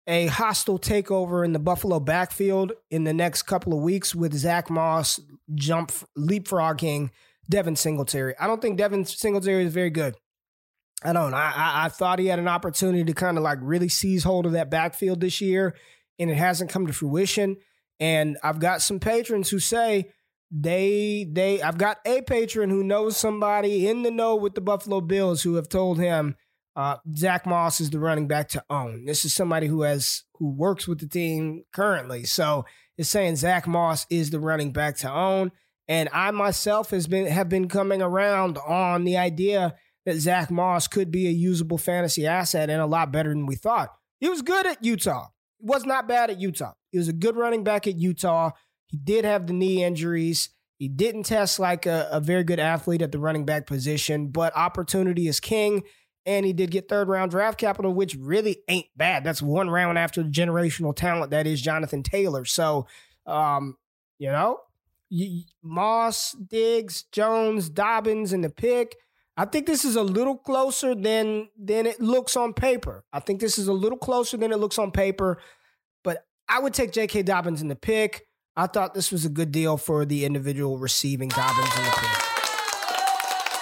a 0.06 0.26
hostile 0.26 0.78
takeover 0.78 1.44
in 1.44 1.52
the 1.52 1.58
Buffalo 1.58 2.00
backfield 2.00 2.72
in 2.90 3.04
the 3.04 3.12
next 3.12 3.42
couple 3.42 3.72
of 3.72 3.82
weeks 3.82 4.14
with 4.14 4.34
Zach 4.34 4.68
Moss 4.68 5.20
jump 5.54 5.92
leapfrogging 6.18 7.10
Devin 7.48 7.76
Singletary. 7.76 8.34
I 8.38 8.46
don't 8.46 8.60
think 8.60 8.78
Devin 8.78 9.04
Singletary 9.04 9.64
is 9.64 9.72
very 9.72 9.90
good. 9.90 10.16
I 11.04 11.12
don't. 11.12 11.34
I, 11.34 11.52
I, 11.54 11.84
I 11.84 11.88
thought 11.88 12.18
he 12.18 12.26
had 12.26 12.38
an 12.38 12.48
opportunity 12.48 13.04
to 13.04 13.12
kind 13.12 13.36
of 13.36 13.42
like 13.42 13.58
really 13.60 13.88
seize 13.88 14.24
hold 14.24 14.46
of 14.46 14.52
that 14.52 14.70
backfield 14.70 15.20
this 15.20 15.40
year, 15.40 15.74
and 16.18 16.30
it 16.30 16.36
hasn't 16.36 16.70
come 16.70 16.86
to 16.86 16.92
fruition. 16.92 17.56
And 17.98 18.38
I've 18.42 18.58
got 18.58 18.82
some 18.82 19.00
patrons 19.00 19.50
who 19.50 19.58
say 19.58 20.12
they 20.50 21.26
they 21.30 21.62
I've 21.62 21.78
got 21.78 21.98
a 22.04 22.22
patron 22.22 22.70
who 22.70 22.84
knows 22.84 23.16
somebody 23.16 23.88
in 23.88 24.02
the 24.02 24.10
know 24.10 24.36
with 24.36 24.54
the 24.54 24.60
Buffalo 24.60 25.00
Bills 25.00 25.42
who 25.42 25.54
have 25.54 25.68
told 25.68 25.98
him 25.98 26.36
uh, 26.74 26.96
Zach 27.14 27.46
Moss 27.46 27.80
is 27.80 27.90
the 27.90 27.98
running 27.98 28.26
back 28.26 28.48
to 28.50 28.64
own. 28.70 29.04
This 29.04 29.24
is 29.24 29.34
somebody 29.34 29.66
who 29.66 29.82
has 29.82 30.24
who 30.34 30.50
works 30.50 30.88
with 30.88 31.00
the 31.00 31.08
team 31.08 31.64
currently, 31.72 32.24
so 32.24 32.64
it's 32.96 33.08
saying 33.08 33.36
Zach 33.36 33.66
Moss 33.66 34.06
is 34.10 34.30
the 34.30 34.40
running 34.40 34.72
back 34.72 34.96
to 34.98 35.10
own. 35.10 35.52
And 35.88 36.08
I 36.12 36.30
myself 36.30 36.90
has 36.90 37.06
been 37.06 37.26
have 37.26 37.48
been 37.48 37.68
coming 37.68 38.00
around 38.00 38.58
on 38.58 39.04
the 39.04 39.16
idea 39.16 39.74
that 40.06 40.16
Zach 40.16 40.50
Moss 40.50 40.88
could 40.88 41.10
be 41.10 41.26
a 41.26 41.32
usable 41.32 41.78
fantasy 41.78 42.26
asset 42.26 42.70
and 42.70 42.80
a 42.80 42.86
lot 42.86 43.12
better 43.12 43.30
than 43.30 43.46
we 43.46 43.56
thought. 43.56 43.90
He 44.20 44.28
was 44.28 44.42
good 44.42 44.66
at 44.66 44.84
Utah. 44.84 45.28
He 45.58 45.66
was 45.66 45.84
not 45.84 46.08
bad 46.08 46.30
at 46.30 46.40
Utah. 46.40 46.72
He 46.90 46.98
was 46.98 47.08
a 47.08 47.12
good 47.12 47.36
running 47.36 47.64
back 47.64 47.86
at 47.86 47.96
Utah. 47.96 48.50
He 48.86 48.96
did 48.96 49.24
have 49.24 49.46
the 49.46 49.52
knee 49.52 49.84
injuries. 49.84 50.50
He 50.78 50.88
didn't 50.88 51.24
test 51.24 51.60
like 51.60 51.86
a, 51.86 52.08
a 52.10 52.20
very 52.20 52.42
good 52.42 52.58
athlete 52.58 53.02
at 53.02 53.12
the 53.12 53.18
running 53.18 53.44
back 53.44 53.66
position, 53.66 54.28
but 54.28 54.56
opportunity 54.56 55.28
is 55.28 55.38
king 55.38 55.82
and 56.26 56.46
he 56.46 56.52
did 56.52 56.70
get 56.70 56.88
third 56.88 57.08
round 57.08 57.30
draft 57.30 57.58
capital, 57.58 57.92
which 57.92 58.14
really 58.14 58.58
ain't 58.68 58.86
bad. 58.96 59.24
That's 59.24 59.42
one 59.42 59.70
round 59.70 59.98
after 59.98 60.22
the 60.22 60.28
generational 60.28 60.94
talent 60.94 61.30
that 61.30 61.46
is 61.46 61.60
Jonathan 61.60 62.02
Taylor. 62.02 62.44
So, 62.44 62.86
um, 63.26 63.76
you 64.18 64.30
know, 64.30 64.60
Moss, 65.62 66.32
Diggs, 66.32 67.04
Jones, 67.12 67.68
Dobbins, 67.68 68.32
and 68.32 68.42
the 68.42 68.50
pick. 68.50 68.96
I 69.36 69.46
think 69.46 69.66
this 69.66 69.84
is 69.84 69.96
a 69.96 70.02
little 70.02 70.36
closer 70.36 70.94
than 70.94 71.48
than 71.58 71.86
it 71.86 72.00
looks 72.00 72.36
on 72.36 72.52
paper. 72.52 73.04
I 73.12 73.20
think 73.20 73.40
this 73.40 73.58
is 73.58 73.66
a 73.66 73.72
little 73.72 73.98
closer 73.98 74.36
than 74.36 74.52
it 74.52 74.58
looks 74.58 74.78
on 74.78 74.90
paper, 74.90 75.38
but 76.04 76.26
I 76.48 76.60
would 76.60 76.74
take 76.74 76.92
J.K. 76.92 77.22
Dobbins 77.22 77.62
in 77.62 77.68
the 77.68 77.76
pick. 77.76 78.26
I 78.56 78.66
thought 78.66 78.92
this 78.92 79.10
was 79.10 79.24
a 79.24 79.30
good 79.30 79.50
deal 79.50 79.78
for 79.78 80.04
the 80.04 80.26
individual 80.26 80.78
receiving 80.78 81.30
Dobbins 81.30 81.76
in 81.76 81.84
the 81.84 81.90
pick. 81.90 82.22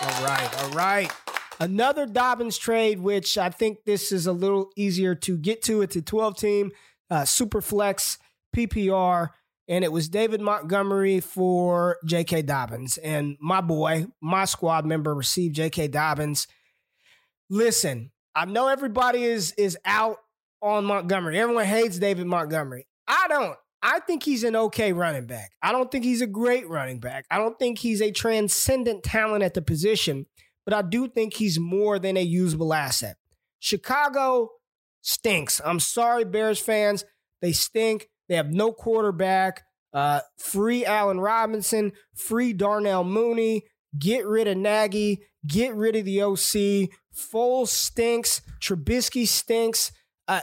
All 0.02 0.25
right, 0.25 0.62
all 0.62 0.71
right. 0.71 1.30
Another 1.61 2.07
Dobbins 2.07 2.57
trade, 2.57 3.00
which 3.00 3.37
I 3.37 3.50
think 3.50 3.85
this 3.85 4.12
is 4.12 4.26
a 4.26 4.33
little 4.33 4.71
easier 4.76 5.14
to 5.17 5.37
get 5.37 5.62
to. 5.64 5.83
It's 5.83 5.95
a 5.95 6.00
12 6.00 6.37
team, 6.38 6.73
uh, 7.11 7.26
super 7.26 7.61
flex, 7.61 8.17
PPR, 8.57 9.29
and 9.69 9.85
it 9.85 9.93
was 9.93 10.09
David 10.09 10.40
Montgomery 10.40 11.21
for 11.21 11.99
J.K. 12.07 12.43
Dobbins. 12.43 12.97
And 12.97 13.37
my 13.40 13.61
boy, 13.61 14.07
my 14.23 14.47
squad 14.47 14.87
member, 14.87 15.14
received 15.14 15.55
J.K. 15.55 15.88
Dobbins. 15.88 16.49
Listen, 17.50 18.11
I 18.35 18.47
know 18.47 18.69
everybody 18.69 19.23
is 19.23 19.52
is 19.52 19.76
out 19.85 20.17
on 20.62 20.87
Montgomery. 20.87 21.38
Everyone 21.38 21.67
hates 21.67 21.99
David 21.99 22.26
Montgomery. 22.26 22.87
I 23.07 23.26
don't. 23.29 23.57
I 23.83 24.00
think 24.00 24.23
he's 24.23 24.45
an 24.45 24.57
okay 24.57 24.93
running 24.93 25.26
back. 25.26 25.52
I 25.62 25.73
don't 25.73 25.90
think 25.90 26.05
he's 26.05 26.21
a 26.21 26.26
great 26.26 26.69
running 26.69 27.00
back. 27.00 27.26
I 27.31 27.38
don't 27.38 27.59
think 27.59 27.79
he's 27.79 28.02
a 28.02 28.11
transcendent 28.11 29.02
talent 29.02 29.43
at 29.43 29.55
the 29.55 29.62
position, 29.62 30.26
but 30.64 30.75
I 30.75 30.83
do 30.83 31.09
think 31.09 31.35
he's 31.35 31.59
more 31.59 31.99
than 31.99 32.17
a 32.17 32.23
usable 32.23 32.75
asset. 32.75 33.17
Chicago 33.59 34.50
stinks. 35.02 35.61
I'm 35.64 35.81
sorry, 35.81 36.25
Bears 36.25 36.59
fans. 36.59 37.05
They 37.40 37.52
stink. 37.52 38.09
They 38.29 38.37
have 38.37 38.52
no 38.52 38.73
quarterback. 38.73 39.64
Uh, 39.93 40.21
free 40.38 40.85
Allen 40.85 41.19
Robinson, 41.19 41.93
free 42.14 42.52
Darnell 42.52 43.02
Mooney, 43.02 43.64
get 43.99 44.25
rid 44.25 44.47
of 44.47 44.57
Nagy, 44.57 45.23
get 45.47 45.75
rid 45.75 45.97
of 45.97 46.05
the 46.05 46.23
OC. 46.23 46.90
Foles 47.14 47.69
stinks. 47.69 48.40
Trubisky 48.61 49.26
stinks. 49.26 49.90
Uh, 50.29 50.43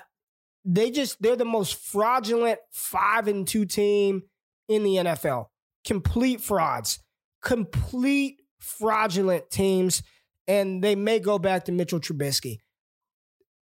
they 0.66 0.92
just 0.92 1.22
they're 1.22 1.38
the 1.38 1.46
most 1.46 1.76
fraudulent 1.76 2.60
five 2.72 3.28
and 3.28 3.48
two 3.48 3.66
team 3.66 4.24
in 4.68 4.84
the 4.84 4.96
NFL. 4.96 5.46
Complete 5.86 6.42
frauds, 6.42 7.00
complete 7.42 8.42
fraudulent 8.68 9.50
teams, 9.50 10.04
and 10.48 10.84
they 10.84 10.96
may 10.96 11.20
go 11.20 11.40
back 11.40 11.66
to 11.66 11.72
Mitchell 11.72 12.00
Trubisky. 12.00 12.58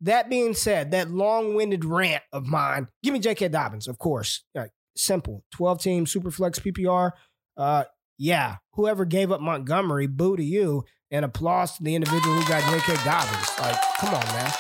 That 0.02 0.30
being 0.30 0.54
said, 0.54 0.92
that 0.92 1.10
long-winded 1.10 1.86
rant 1.86 2.24
of 2.34 2.46
mine, 2.46 2.88
give 3.02 3.14
me 3.14 3.20
J.K. 3.20 3.48
Dobbins, 3.48 3.88
of 3.88 3.98
course. 3.98 4.44
Right, 4.54 4.70
simple, 4.96 5.44
twelve 5.52 5.82
team 5.82 6.06
super 6.06 6.32
flex 6.32 6.60
PPR. 6.60 7.12
Uh, 7.56 7.86
yeah, 8.18 8.58
whoever 8.74 9.06
gave 9.06 9.32
up 9.32 9.42
Montgomery, 9.42 10.08
boo 10.08 10.36
to 10.36 10.44
you, 10.44 10.84
and 11.12 11.24
applause 11.24 11.78
to 11.78 11.84
the 11.84 11.96
individual 11.96 12.36
who 12.36 12.48
got 12.48 12.64
J.K. 12.72 13.04
Dobbins. 13.04 13.60
Like, 13.60 13.78
come 13.98 14.14
on, 14.14 14.26
man. 14.28 14.52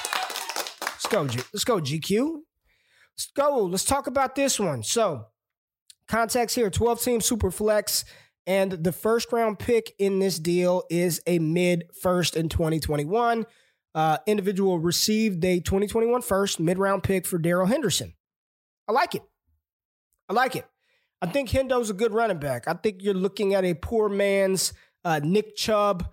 Let's 0.82 1.08
go, 1.08 1.28
G- 1.28 1.44
let's 1.54 1.64
go, 1.64 1.80
GQ. 1.80 2.40
Let's 3.16 3.32
go. 3.36 3.66
Let's 3.66 3.86
talk 3.86 4.08
about 4.08 4.36
this 4.36 4.60
one. 4.60 4.84
So, 4.84 5.28
context 6.08 6.56
here: 6.56 6.70
twelve 6.70 7.02
team 7.02 7.22
super 7.22 7.52
flex. 7.52 8.06
And 8.48 8.72
the 8.72 8.92
first 8.92 9.32
round 9.32 9.60
pick 9.60 9.94
in 9.98 10.20
this 10.20 10.38
deal 10.40 10.84
is 10.90 11.22
a 11.25 11.40
mid 11.40 11.86
first 12.02 12.36
in 12.36 12.50
2021. 12.50 13.46
Uh, 13.94 14.18
individual 14.28 14.78
received 14.78 15.44
a 15.46 15.60
2021 15.60 16.22
first 16.22 16.60
mid 16.60 16.78
round 16.78 17.04
pick 17.04 17.25
for 17.25 17.38
Darrell 17.38 17.66
Henderson. 17.66 18.14
I 18.88 18.92
like 18.92 19.16
it. 19.16 19.24
I 20.30 20.34
like 20.34 20.56
it. 20.56 20.66
I 21.22 21.28
think 21.28 21.50
Hendo's 21.50 21.90
a 21.90 21.94
good 21.94 22.12
running 22.12 22.40
back. 22.40 22.68
I 22.68 22.74
think 22.74 23.02
you're 23.02 23.14
looking 23.14 23.54
at 23.54 23.64
a 23.64 23.74
poor 23.74 24.10
man's 24.10 24.74
uh, 25.04 25.20
Nick 25.24 25.56
Chubb 25.56 26.08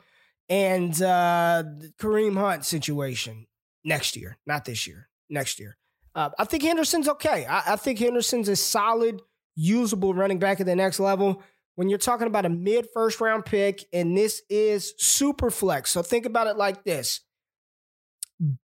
and 0.48 0.94
uh, 1.02 1.64
Kareem 1.98 2.36
Hunt 2.38 2.64
situation 2.64 3.46
next 3.84 4.16
year, 4.16 4.38
not 4.46 4.64
this 4.64 4.86
year, 4.86 5.08
next 5.28 5.58
year. 5.58 5.76
Uh, 6.14 6.30
I 6.38 6.44
think 6.44 6.62
Henderson's 6.62 7.08
okay. 7.08 7.46
I, 7.46 7.72
I 7.72 7.76
think 7.76 7.98
Henderson's 7.98 8.48
a 8.48 8.56
solid, 8.56 9.20
usable 9.54 10.14
running 10.14 10.38
back 10.38 10.60
at 10.60 10.66
the 10.66 10.76
next 10.76 11.00
level. 11.00 11.42
When 11.74 11.88
you're 11.88 11.98
talking 11.98 12.26
about 12.26 12.44
a 12.44 12.50
mid 12.50 12.86
first 12.92 13.20
round 13.20 13.44
pick, 13.44 13.84
and 13.92 14.16
this 14.16 14.42
is 14.50 14.94
super 14.98 15.50
flex. 15.50 15.90
So 15.90 16.02
think 16.02 16.26
about 16.26 16.46
it 16.46 16.56
like 16.56 16.84
this 16.84 17.20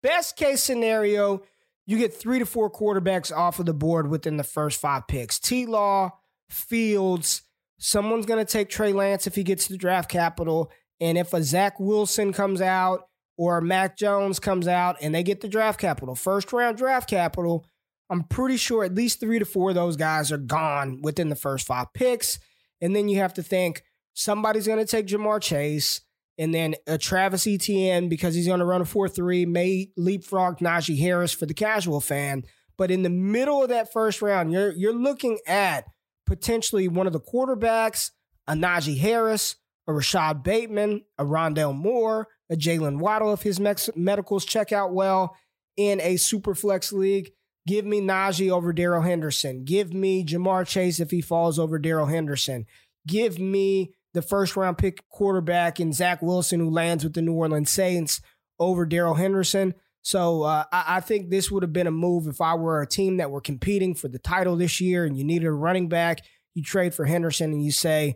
best 0.02 0.36
case 0.36 0.64
scenario, 0.64 1.44
you 1.86 1.98
get 1.98 2.14
three 2.14 2.40
to 2.40 2.46
four 2.46 2.72
quarterbacks 2.72 3.36
off 3.36 3.60
of 3.60 3.66
the 3.66 3.74
board 3.74 4.10
within 4.10 4.38
the 4.38 4.44
first 4.44 4.80
five 4.80 5.08
picks. 5.08 5.40
T 5.40 5.66
Law, 5.66 6.12
Fields, 6.50 7.44
someone's 7.78 8.26
going 8.26 8.44
to 8.44 8.52
take 8.52 8.70
Trey 8.70 8.94
Lance 8.94 9.28
if 9.28 9.36
he 9.36 9.44
gets 9.44 9.68
the 9.68 9.78
draft 9.78 10.10
capital. 10.10 10.72
And 11.00 11.18
if 11.18 11.34
a 11.34 11.44
Zach 11.44 11.80
Wilson 11.80 12.34
comes 12.34 12.62
out 12.62 13.08
or 13.38 13.62
Mac 13.62 13.98
Jones 13.98 14.40
comes 14.40 14.68
out 14.68 14.98
and 15.02 15.14
they 15.14 15.24
get 15.24 15.42
the 15.42 15.48
draft 15.48 15.80
capital, 15.80 16.16
first 16.16 16.52
round 16.52 16.78
draft 16.78 17.10
capital, 17.10 17.66
I'm 18.10 18.24
pretty 18.24 18.58
sure 18.58 18.84
at 18.84 18.96
least 18.96 19.20
three 19.20 19.40
to 19.40 19.46
four 19.46 19.70
of 19.70 19.76
those 19.76 19.98
guys 19.98 20.32
are 20.32 20.38
gone 20.38 21.02
within 21.02 21.30
the 21.30 21.36
first 21.36 21.68
five 21.68 21.94
picks. 21.94 22.40
And 22.82 22.96
then 22.96 23.10
you 23.10 23.18
have 23.18 23.34
to 23.36 23.44
think 23.44 23.84
somebody's 24.14 24.68
going 24.68 24.80
to 24.80 24.86
take 24.86 25.08
Ja'Marr 25.08 25.42
Chase. 25.42 26.02
And 26.40 26.54
then 26.54 26.76
a 26.86 26.98
Travis 26.98 27.48
Etienne, 27.48 28.10
because 28.10 28.36
he's 28.36 28.46
going 28.46 28.60
to 28.60 28.66
run 28.66 28.82
a 28.82 28.86
4 28.86 29.10
3, 29.10 29.46
may 29.46 29.90
leapfrog 29.98 30.60
Najee 30.60 31.00
Harris 31.00 31.34
for 31.34 31.48
the 31.48 31.54
casual 31.54 32.00
fan. 32.00 32.44
But 32.78 32.92
in 32.92 33.02
the 33.02 33.10
middle 33.10 33.64
of 33.64 33.70
that 33.70 33.92
first 33.92 34.22
round, 34.22 34.52
you're, 34.52 34.72
you're 34.72 34.94
looking 34.94 35.40
at 35.48 35.86
potentially 36.28 36.88
one 36.88 37.08
of 37.08 37.14
the 37.14 37.20
quarterbacks, 37.20 38.12
a 38.48 38.54
Najee 38.54 39.00
Harris, 39.00 39.56
a 39.88 39.94
Rashod 39.94 40.44
Bateman, 40.44 41.04
a 41.18 41.24
Rondale 41.24 41.76
Moore, 41.76 42.28
a 42.52 42.56
Jaylen 42.56 43.00
Waddle 43.00 43.34
if 43.34 43.42
his 43.42 43.60
medicals 43.96 44.46
check 44.46 44.72
out 44.72 44.94
well 44.94 45.36
in 45.76 46.00
a 46.02 46.18
super 46.18 46.54
flex 46.54 46.92
league. 46.92 47.32
Give 47.68 47.86
me 47.86 48.00
Najee 48.00 48.50
over 48.50 48.72
Darrell 48.72 49.02
Henderson. 49.02 49.66
Give 49.66 49.94
me 49.94 50.24
Ja'Marr 50.24 50.66
Chase 50.66 51.02
if 51.02 51.12
he 51.12 51.20
falls 51.20 51.60
over 51.60 51.78
Darrell 51.78 52.06
Henderson. 52.06 52.66
Give 53.06 53.38
me 53.38 53.94
the 54.14 54.22
first 54.22 54.56
round 54.56 54.78
pick 54.78 55.08
quarterback 55.10 55.80
in 55.82 55.92
Zach 55.92 56.22
Wilson 56.22 56.62
who 56.62 56.70
lands 56.70 57.04
with 57.04 57.14
the 57.14 57.22
New 57.22 57.34
Orleans 57.34 57.70
Saints 57.70 58.22
over 58.58 58.86
Darrell 58.86 59.16
Henderson. 59.16 59.76
So 60.02 60.44
uh, 60.44 60.64
I, 60.72 60.84
I, 60.88 61.00
think 61.02 61.30
this 61.30 61.52
would 61.52 61.64
have 61.64 61.74
been 61.74 61.88
a 61.88 61.92
move 61.92 62.28
if 62.28 62.40
I 62.40 62.56
were 62.56 62.82
a 62.82 62.88
team 62.88 63.18
that 63.18 63.30
were 63.30 63.42
competing 63.42 63.94
for 63.94 64.08
the 64.08 64.20
title 64.20 64.56
this 64.56 64.80
year 64.80 65.04
and 65.04 65.18
you 65.18 65.26
needed 65.26 65.48
a 65.48 65.52
running 65.52 65.90
back. 65.90 66.22
You 66.56 66.64
trade 66.64 66.94
for 66.94 67.04
Henderson 67.04 67.52
and 67.52 67.64
you 67.64 67.72
say, 67.72 68.16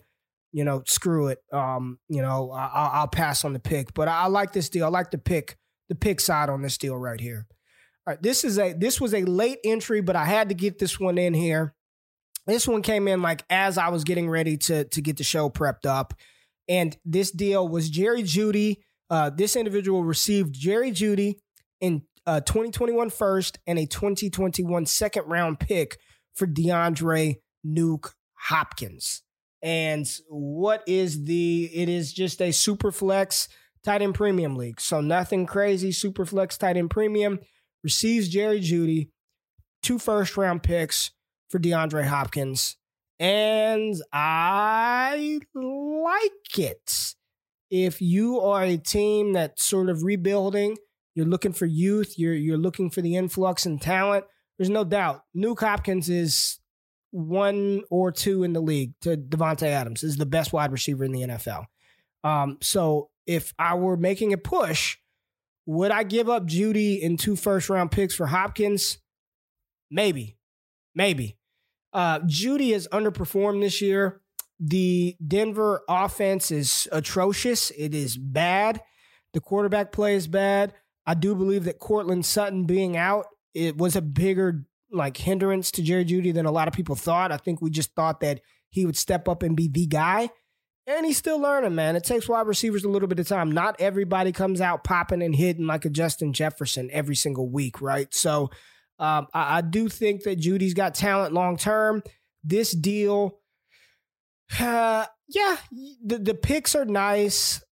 you 0.54 0.64
know, 0.64 0.84
screw 0.88 1.28
it. 1.28 1.40
Um, 1.52 2.00
you 2.08 2.22
know, 2.22 2.52
I, 2.52 3.02
will 3.02 3.08
pass 3.08 3.44
on 3.44 3.52
the 3.52 3.60
pick. 3.60 3.94
But 3.94 4.08
I, 4.08 4.22
I 4.22 4.28
like 4.28 4.54
this 4.54 4.70
deal. 4.70 4.86
I 4.86 4.90
like 4.90 5.12
the 5.12 5.18
pick, 5.18 5.58
the 5.90 5.96
pick 5.96 6.22
side 6.22 6.50
on 6.50 6.62
this 6.62 6.78
deal 6.78 6.96
right 6.96 7.20
here. 7.20 7.48
All 8.06 8.14
right, 8.14 8.22
this 8.22 8.44
is 8.44 8.58
a 8.58 8.74
this 8.74 9.00
was 9.00 9.14
a 9.14 9.22
late 9.24 9.60
entry, 9.64 10.02
but 10.02 10.16
I 10.16 10.26
had 10.26 10.50
to 10.50 10.56
get 10.56 10.80
this 10.80 11.00
one 11.00 11.20
in 11.20 11.36
here. 11.36 11.76
This 12.48 12.68
one 12.68 12.82
came 12.82 13.08
in 13.08 13.22
like 13.22 13.44
as 13.50 13.78
I 13.78 13.90
was 13.90 14.04
getting 14.04 14.28
ready 14.28 14.58
to 14.58 14.86
to 14.86 15.02
get 15.02 15.18
the 15.18 15.24
show 15.24 15.50
prepped 15.50 15.86
up, 15.86 16.16
and 16.68 16.98
this 17.06 17.30
deal 17.30 17.68
was 17.68 17.90
Jerry 17.92 18.24
Jeudy. 18.24 18.78
Uh, 19.10 19.30
this 19.30 19.56
individual 19.56 20.04
received 20.04 20.56
Jerry 20.56 20.92
Jeudy 20.92 21.36
in 21.80 22.02
uh, 22.26 22.40
2021 22.40 23.12
first 23.12 23.60
and 23.68 23.78
a 23.78 23.86
2021 23.86 24.86
second 24.88 25.26
round 25.28 25.60
pick 25.60 26.00
for 26.34 26.48
DeAndre 26.48 27.36
Nuke 27.66 28.14
Hopkins. 28.34 29.22
And 29.62 30.10
what 30.28 30.84
is 30.88 31.26
the? 31.26 31.70
It 31.72 31.88
is 31.88 32.14
just 32.14 32.42
a 32.42 32.52
super 32.52 32.92
flex 32.92 33.48
tight 33.84 34.02
end 34.02 34.16
premium 34.16 34.56
league. 34.56 34.82
So 34.82 35.02
nothing 35.02 35.46
crazy. 35.46 35.92
Super 35.92 36.26
flex 36.26 36.58
tight 36.58 36.78
end 36.78 36.90
premium 36.90 37.40
receives 37.84 38.30
Jerry 38.30 38.60
Jeudy, 38.60 39.10
two 39.82 40.00
first 40.00 40.38
round 40.38 40.64
picks 40.64 41.12
for 41.50 41.60
DeAndre 41.60 42.06
Hopkins. 42.06 42.78
And 43.20 43.96
I 44.12 45.40
like 45.54 46.58
it. 46.58 47.16
If 47.70 48.02
you 48.02 48.40
are 48.42 48.64
a 48.64 48.78
team 48.78 49.34
that's 49.34 49.64
sort 49.64 49.90
of 49.90 50.04
rebuilding, 50.04 50.78
you're 51.14 51.26
looking 51.26 51.54
for 51.54 51.66
youth, 51.66 52.18
you're 52.18 52.34
you're 52.34 52.58
looking 52.58 52.90
for 52.90 53.02
the 53.02 53.16
influx 53.16 53.66
and 53.66 53.82
talent, 53.82 54.26
there's 54.58 54.70
no 54.70 54.84
doubt. 54.84 55.24
Nuke 55.36 55.60
Hopkins 55.60 56.10
is 56.10 56.60
one 57.12 57.82
or 57.90 58.12
two 58.12 58.44
in 58.44 58.54
the 58.54 58.62
league 58.62 58.94
to 59.02 59.18
Davante 59.18 59.68
Adams 59.68 60.04
is 60.04 60.18
the 60.18 60.26
best 60.26 60.54
wide 60.54 60.72
receiver 60.72 61.04
in 61.04 61.12
the 61.12 61.22
NFL. 61.22 61.66
Um, 62.24 62.58
so 62.62 63.10
if 63.28 63.54
I 63.60 63.76
were 63.76 63.98
making 63.98 64.34
a 64.34 64.38
push, 64.38 64.98
would 65.72 65.92
I 65.92 66.04
give 66.04 66.30
up 66.30 66.46
Jeudy 66.48 67.06
and 67.06 67.18
two 67.18 67.38
first 67.38 67.70
round 67.70 67.92
picks 67.92 68.14
for 68.14 68.26
Hopkins? 68.28 68.98
Maybe, 69.90 70.38
maybe. 70.94 71.38
Uh, 71.94 72.20
Jeudy 72.20 72.74
has 72.74 72.90
underperformed 72.90 73.62
this 73.62 73.82
year. 73.82 74.22
The 74.60 75.16
Denver 75.26 75.84
offense 75.88 76.52
is 76.52 76.90
atrocious. 76.92 77.72
It 77.72 77.96
is 77.96 78.18
bad. 78.18 78.82
The 79.34 79.40
quarterback 79.40 79.94
play 79.94 80.16
is 80.16 80.28
bad. 80.28 80.74
I 81.06 81.14
do 81.14 81.36
believe 81.36 81.64
that 81.64 81.80
Courtland 81.80 82.26
Sutton 82.26 82.66
being 82.66 82.98
out 82.98 83.28
it 83.54 83.78
was 83.78 83.96
a 83.96 84.02
bigger 84.02 84.66
like 84.92 85.16
hindrance 85.16 85.72
to 85.72 85.82
Jerry 85.82 86.04
Jeudy 86.04 86.34
than 86.34 86.46
a 86.46 86.52
lot 86.52 86.68
of 86.68 86.74
people 86.74 86.96
thought. 86.96 87.32
I 87.32 87.38
think 87.38 87.62
we 87.62 87.70
just 87.70 87.96
thought 87.96 88.20
that 88.20 88.42
he 88.70 88.86
would 88.86 88.98
step 88.98 89.30
up 89.30 89.42
and 89.42 89.56
be 89.56 89.70
the 89.70 89.86
guy. 89.86 90.30
And 90.88 91.06
he's 91.06 91.18
still 91.18 91.40
learning, 91.40 91.76
man. 91.76 91.96
It 91.96 92.04
takes 92.04 92.28
wide 92.28 92.48
receivers 92.48 92.84
a 92.84 92.90
little 92.90 93.08
bit 93.08 93.20
of 93.20 93.28
time. 93.28 93.52
Not 93.52 93.80
everybody 93.80 94.32
comes 94.32 94.62
out 94.62 94.84
popping 94.84 95.22
and 95.22 95.36
hitting 95.36 95.68
like 95.68 95.86
a 95.86 95.90
Justin 95.90 96.34
Jefferson 96.34 96.90
every 96.92 97.16
single 97.16 97.48
week, 97.48 97.82
right? 97.82 98.12
So 98.14 98.50
um, 98.98 99.28
I, 99.34 99.58
I, 99.58 99.62
do 99.62 99.90
think 99.90 100.24
that 100.24 100.40
Jeudy's 100.40 100.74
got 100.74 100.96
talent 100.96 101.34
long 101.34 101.58
term. 101.58 102.02
This 102.44 102.72
deal, 102.72 103.40
uh, 104.60 105.06
yeah, 105.28 105.58
the, 106.04 106.18
the 106.18 106.34
picks 106.34 106.76
are 106.76 106.86
nice. 106.86 107.64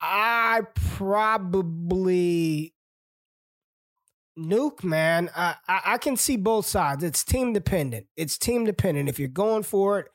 I 0.00 0.62
probably 0.96 2.74
Nuke, 4.38 4.82
man, 4.82 5.30
I, 5.36 5.54
I, 5.68 5.80
I 5.86 5.98
can 5.98 6.16
see 6.16 6.36
both 6.36 6.66
sides. 6.66 7.04
It's 7.04 7.24
team 7.24 7.52
dependent. 7.52 8.06
It's 8.16 8.36
team 8.36 8.64
dependent. 8.64 9.08
If 9.08 9.18
you're 9.18 9.28
going 9.28 9.62
for 9.62 10.00
it, 10.00 10.06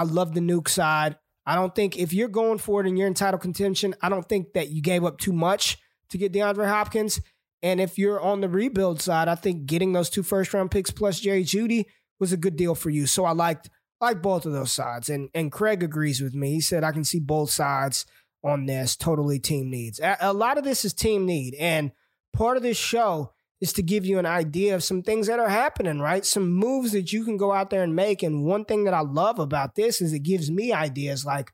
I 0.00 0.04
love 0.04 0.32
the 0.32 0.40
Nuke 0.40 0.68
side. 0.68 1.18
I 1.44 1.54
don't 1.54 1.74
think 1.74 1.98
if 1.98 2.14
you're 2.14 2.28
going 2.28 2.56
for 2.56 2.80
it 2.80 2.86
and 2.86 2.96
you're 2.96 3.06
in 3.06 3.12
title 3.12 3.38
contention, 3.38 3.94
I 4.00 4.08
don't 4.08 4.26
think 4.26 4.54
that 4.54 4.70
you 4.70 4.80
gave 4.80 5.04
up 5.04 5.18
too 5.18 5.32
much 5.32 5.76
to 6.08 6.16
get 6.16 6.32
DeAndre 6.32 6.66
Hopkins. 6.66 7.20
And 7.62 7.82
if 7.82 7.98
you're 7.98 8.18
on 8.18 8.40
the 8.40 8.48
rebuild 8.48 9.02
side, 9.02 9.28
I 9.28 9.34
think 9.34 9.66
getting 9.66 9.92
those 9.92 10.08
two 10.08 10.22
first 10.22 10.54
round 10.54 10.70
picks 10.70 10.90
plus 10.90 11.20
Jerry 11.20 11.44
Jeudy 11.44 11.84
was 12.18 12.32
a 12.32 12.38
good 12.38 12.56
deal 12.56 12.74
for 12.74 12.88
you. 12.88 13.06
So 13.06 13.26
I 13.26 13.32
liked 13.32 13.68
like 14.00 14.22
both 14.22 14.46
of 14.46 14.52
those 14.52 14.72
sides. 14.72 15.10
And 15.10 15.28
and 15.34 15.52
Craig 15.52 15.82
agrees 15.82 16.22
with 16.22 16.34
me. 16.34 16.52
He 16.52 16.60
said 16.62 16.82
I 16.82 16.92
can 16.92 17.04
see 17.04 17.20
both 17.20 17.50
sides 17.50 18.06
on 18.42 18.64
this. 18.64 18.96
Totally 18.96 19.38
team 19.38 19.68
needs. 19.68 20.00
A, 20.00 20.16
a 20.20 20.32
lot 20.32 20.56
of 20.56 20.64
this 20.64 20.86
is 20.86 20.94
team 20.94 21.26
need, 21.26 21.54
and 21.60 21.92
part 22.32 22.56
of 22.56 22.62
this 22.62 22.78
show 22.78 23.32
is 23.60 23.72
to 23.74 23.82
give 23.82 24.06
you 24.06 24.18
an 24.18 24.26
idea 24.26 24.74
of 24.74 24.82
some 24.82 25.02
things 25.02 25.26
that 25.26 25.38
are 25.38 25.48
happening, 25.48 26.00
right? 26.00 26.24
Some 26.24 26.50
moves 26.50 26.92
that 26.92 27.12
you 27.12 27.24
can 27.24 27.36
go 27.36 27.52
out 27.52 27.70
there 27.70 27.82
and 27.82 27.94
make. 27.94 28.22
And 28.22 28.44
one 28.44 28.64
thing 28.64 28.84
that 28.84 28.94
I 28.94 29.00
love 29.00 29.38
about 29.38 29.74
this 29.74 30.00
is 30.00 30.12
it 30.12 30.22
gives 30.22 30.50
me 30.50 30.72
ideas 30.72 31.24
like, 31.26 31.52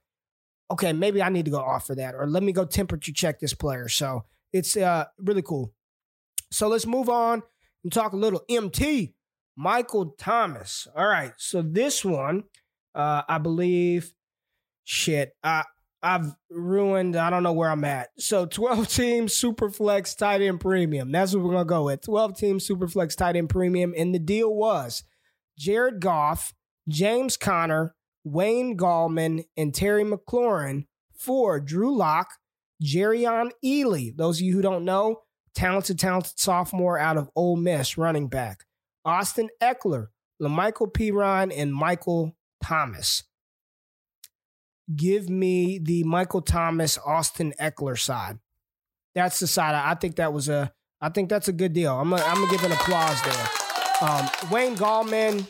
okay, 0.71 0.93
maybe 0.93 1.23
I 1.23 1.29
need 1.29 1.45
to 1.47 1.51
go 1.51 1.59
offer 1.61 1.95
that, 1.97 2.15
or 2.15 2.27
let 2.29 2.43
me 2.43 2.53
go 2.53 2.65
temperature 2.65 3.13
check 3.13 3.41
this 3.41 3.55
player. 3.55 3.89
So 3.89 4.25
it's 4.53 4.77
uh, 4.77 5.07
really 5.19 5.43
cool. 5.43 5.73
So 6.51 6.69
let's 6.69 6.87
move 6.87 7.09
on 7.09 7.43
and 7.83 7.93
talk 7.93 8.13
a 8.13 8.17
little 8.17 8.43
MT. 8.49 9.15
Michael 9.57 10.15
Thomas. 10.19 10.87
All 10.95 11.07
right. 11.07 11.33
So 11.39 11.63
this 11.63 12.05
one, 12.05 12.45
uh, 12.95 13.23
I 13.27 13.39
believe, 13.39 14.13
shit, 14.85 15.35
I, 15.43 15.65
I've 16.07 16.37
ruined, 16.51 17.17
I 17.17 17.31
don't 17.31 17.43
know 17.43 17.53
where 17.53 17.69
I'm 17.69 17.85
at. 17.85 18.11
So 18.17 18.47
12 18.47 18.89
team 18.95 19.27
Superflex 19.27 20.17
tight 20.17 20.41
end 20.41 20.61
premium. 20.61 21.11
That's 21.11 21.35
what 21.35 21.43
we're 21.43 21.51
going 21.51 21.67
to 21.67 21.69
go 21.69 21.85
with. 21.87 22.03
12 22.03 22.39
team 22.39 22.59
Superflex 22.59 23.17
tight 23.17 23.35
end 23.35 23.49
premium. 23.49 23.93
And 23.97 24.15
the 24.15 24.21
deal 24.21 24.55
was 24.55 25.03
Jared 25.59 26.01
Goff, 26.01 26.55
James 26.89 27.37
Conner, 27.37 27.97
Wayne 28.23 28.77
Gallman, 28.77 29.47
and 29.57 29.75
Terry 29.75 30.05
McLaurin 30.05 30.87
for 31.19 31.59
Drew 31.59 31.97
Lock, 31.97 32.29
Jerrion 32.81 33.51
Ealy. 33.65 34.17
Those 34.17 34.39
of 34.39 34.47
you 34.47 34.55
who 34.55 34.63
don't 34.63 34.85
know, 34.85 35.23
talented, 35.57 35.99
talented 35.99 36.39
sophomore 36.39 37.01
out 37.01 37.17
of 37.17 37.31
Ole 37.35 37.57
Miss, 37.57 37.99
running 37.99 38.29
back. 38.29 38.65
Austin 39.05 39.49
Ekeler, 39.61 40.09
La'Mical 40.41 40.93
Perine, 40.93 41.53
and 41.57 41.75
Michael 41.75 42.37
Thomas. 42.63 43.25
Give 44.95 45.29
me 45.29 45.79
the 45.79 46.05
Michael 46.05 46.43
Thomas, 46.43 46.99
Austin 46.99 47.53
Ekeler 47.61 47.99
side. 47.99 48.39
That's 49.15 49.41
the 49.41 49.47
side. 49.47 49.75
I 49.75 49.95
think 49.95 50.17
that 50.17 50.33
was 50.33 50.49
a. 50.49 50.73
I 51.01 51.09
think 51.09 51.29
that's 51.29 51.49
a 51.49 51.53
good 51.53 51.73
deal. 51.73 51.95
I'm 51.99 52.11
gonna, 52.11 52.23
I'm 52.23 52.49
give 52.51 52.65
an 52.65 52.73
applause 52.73 53.21
there. 53.23 53.49
Um, 54.01 54.29
Wayne 54.51 54.77
Gallman, 54.77 55.47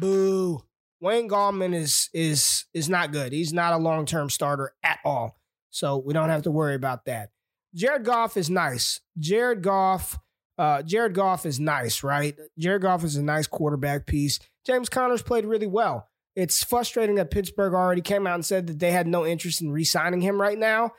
boo. 0.00 0.62
Wayne 1.00 1.28
Gallman 1.28 1.74
is 1.74 2.08
is 2.12 2.64
is 2.72 2.88
not 2.88 3.12
good. 3.12 3.32
He's 3.32 3.52
not 3.52 3.74
a 3.74 3.78
long 3.78 4.06
term 4.06 4.30
starter 4.30 4.72
at 4.82 4.98
all. 5.04 5.36
So 5.70 5.98
we 5.98 6.14
don't 6.14 6.30
have 6.30 6.42
to 6.42 6.50
worry 6.50 6.74
about 6.74 7.04
that. 7.04 7.30
Jared 7.74 8.04
Goff 8.04 8.36
is 8.36 8.48
nice. 8.48 9.00
Jared 9.18 9.62
Goff, 9.62 10.18
uh, 10.56 10.82
Jared 10.82 11.14
Goff 11.14 11.44
is 11.44 11.60
nice, 11.60 12.02
right? 12.02 12.36
Jared 12.58 12.82
Goff 12.82 13.04
is 13.04 13.16
a 13.16 13.22
nice 13.22 13.46
quarterback 13.46 14.06
piece. 14.06 14.40
James 14.64 14.88
Conner's 14.88 15.22
played 15.22 15.44
really 15.44 15.66
well. 15.66 16.08
It's 16.38 16.62
frustrating 16.62 17.16
that 17.16 17.32
Pittsburgh 17.32 17.74
already 17.74 18.00
came 18.00 18.24
out 18.28 18.36
and 18.36 18.46
said 18.46 18.68
that 18.68 18.78
they 18.78 18.92
had 18.92 19.08
no 19.08 19.26
interest 19.26 19.60
in 19.60 19.72
re-signing 19.72 20.20
him 20.20 20.40
right 20.40 20.56
now. 20.56 20.92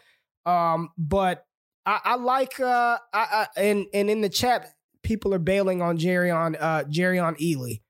Um, 0.45 0.89
but 0.97 1.45
I, 1.86 1.99
I 2.04 2.15
like 2.15 2.60
uh, 2.60 2.97
I, 3.13 3.47
I, 3.47 3.47
and 3.56 3.86
and 3.93 4.10
in 4.10 4.19
the 4.19 4.28
chat, 4.28 4.73
people 5.02 5.34
are 5.34 5.39
bailing 5.39 5.82
on 5.82 5.97
Jerry 5.97 6.30
on 6.30 6.58
uh, 6.58 6.84
Jerrion 6.89 7.39
Ealy. 7.39 7.82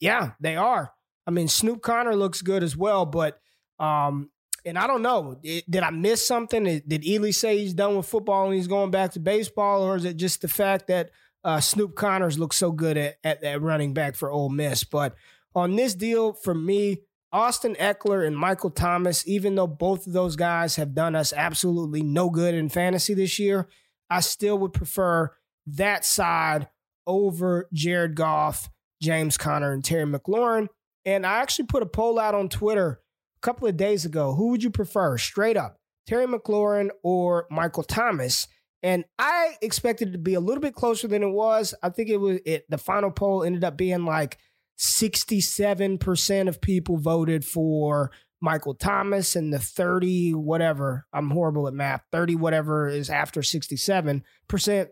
Yeah, 0.00 0.32
they 0.40 0.56
are. 0.56 0.92
I 1.24 1.30
mean, 1.30 1.46
Snoop 1.46 1.82
Conner 1.82 2.16
looks 2.16 2.42
good 2.42 2.64
as 2.64 2.76
well, 2.76 3.06
but 3.06 3.38
um, 3.78 4.30
and 4.64 4.76
I 4.76 4.88
don't 4.88 5.02
know, 5.02 5.38
did 5.42 5.82
I 5.82 5.90
miss 5.90 6.26
something? 6.26 6.64
Did 6.64 7.02
Ealy 7.04 7.32
say 7.32 7.58
he's 7.58 7.74
done 7.74 7.96
with 7.96 8.06
football 8.06 8.46
and 8.46 8.54
he's 8.54 8.66
going 8.66 8.90
back 8.90 9.12
to 9.12 9.20
baseball, 9.20 9.82
or 9.82 9.94
is 9.94 10.04
it 10.04 10.16
just 10.16 10.42
the 10.42 10.48
fact 10.48 10.88
that 10.88 11.10
uh, 11.44 11.60
Snoop 11.60 11.94
Conner's 11.94 12.38
looks 12.38 12.56
so 12.56 12.72
good 12.72 12.96
at, 12.96 13.18
at, 13.22 13.44
at 13.44 13.62
running 13.62 13.94
back 13.94 14.16
for 14.16 14.30
Ole 14.30 14.48
Miss? 14.48 14.82
But 14.82 15.14
on 15.58 15.76
this 15.76 15.94
deal, 15.94 16.32
for 16.32 16.54
me, 16.54 17.02
Austin 17.32 17.74
Ekeler 17.74 18.26
and 18.26 18.36
Michael 18.36 18.70
Thomas, 18.70 19.26
even 19.26 19.54
though 19.54 19.66
both 19.66 20.06
of 20.06 20.12
those 20.12 20.36
guys 20.36 20.76
have 20.76 20.94
done 20.94 21.14
us 21.14 21.32
absolutely 21.32 22.02
no 22.02 22.30
good 22.30 22.54
in 22.54 22.68
fantasy 22.68 23.12
this 23.14 23.38
year, 23.38 23.68
I 24.08 24.20
still 24.20 24.58
would 24.58 24.72
prefer 24.72 25.34
that 25.66 26.04
side 26.04 26.68
over 27.06 27.68
Jared 27.72 28.14
Goff, 28.14 28.70
James 29.02 29.36
Conner, 29.36 29.72
and 29.72 29.84
Terry 29.84 30.06
McLaurin. 30.06 30.68
And 31.04 31.26
I 31.26 31.38
actually 31.38 31.66
put 31.66 31.82
a 31.82 31.86
poll 31.86 32.18
out 32.18 32.34
on 32.34 32.48
Twitter 32.48 33.00
a 33.36 33.40
couple 33.40 33.68
of 33.68 33.76
days 33.76 34.04
ago. 34.04 34.34
Who 34.34 34.48
would 34.48 34.62
you 34.62 34.70
prefer, 34.70 35.18
straight 35.18 35.56
up, 35.56 35.76
Terry 36.06 36.26
McLaurin 36.26 36.88
or 37.02 37.46
Michael 37.50 37.82
Thomas? 37.82 38.48
And 38.82 39.04
I 39.18 39.56
expected 39.60 40.08
it 40.08 40.12
to 40.12 40.18
be 40.18 40.34
a 40.34 40.40
little 40.40 40.62
bit 40.62 40.74
closer 40.74 41.08
than 41.08 41.22
it 41.22 41.30
was. 41.30 41.74
I 41.82 41.90
think 41.90 42.08
it 42.08 42.18
was 42.18 42.38
it, 42.46 42.64
the 42.70 42.78
final 42.78 43.10
poll 43.10 43.42
ended 43.42 43.64
up 43.64 43.76
being 43.76 44.04
like 44.04 44.38
67% 44.78 46.48
of 46.48 46.60
people 46.60 46.98
voted 46.98 47.44
for 47.44 48.10
Michael 48.40 48.74
Thomas 48.74 49.34
and 49.34 49.52
the 49.52 49.58
30 49.58 50.34
whatever, 50.34 51.06
I'm 51.12 51.30
horrible 51.30 51.66
at 51.66 51.74
math, 51.74 52.02
30 52.12 52.36
whatever 52.36 52.88
is 52.88 53.10
after 53.10 53.40
67% 53.40 54.22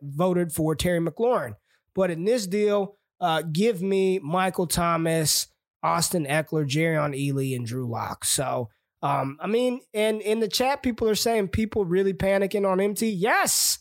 voted 0.02 0.52
for 0.52 0.74
Terry 0.74 1.00
McLaurin. 1.00 1.54
But 1.94 2.10
in 2.10 2.24
this 2.24 2.46
deal, 2.46 2.96
uh, 3.20 3.42
give 3.42 3.80
me 3.80 4.18
Michael 4.18 4.66
Thomas, 4.66 5.46
Austin 5.82 6.26
Ekeler, 6.26 6.68
Jerrion 6.68 7.14
Ealy, 7.16 7.54
and 7.54 7.64
Drew 7.64 7.88
Lock. 7.88 8.24
So, 8.24 8.68
um, 9.02 9.38
I 9.40 9.46
mean, 9.46 9.80
and 9.94 10.20
in 10.20 10.40
the 10.40 10.48
chat, 10.48 10.82
people 10.82 11.08
are 11.08 11.14
saying 11.14 11.48
people 11.48 11.84
really 11.84 12.12
panicking 12.12 12.68
on 12.68 12.80
MT. 12.80 13.08
Yes, 13.10 13.78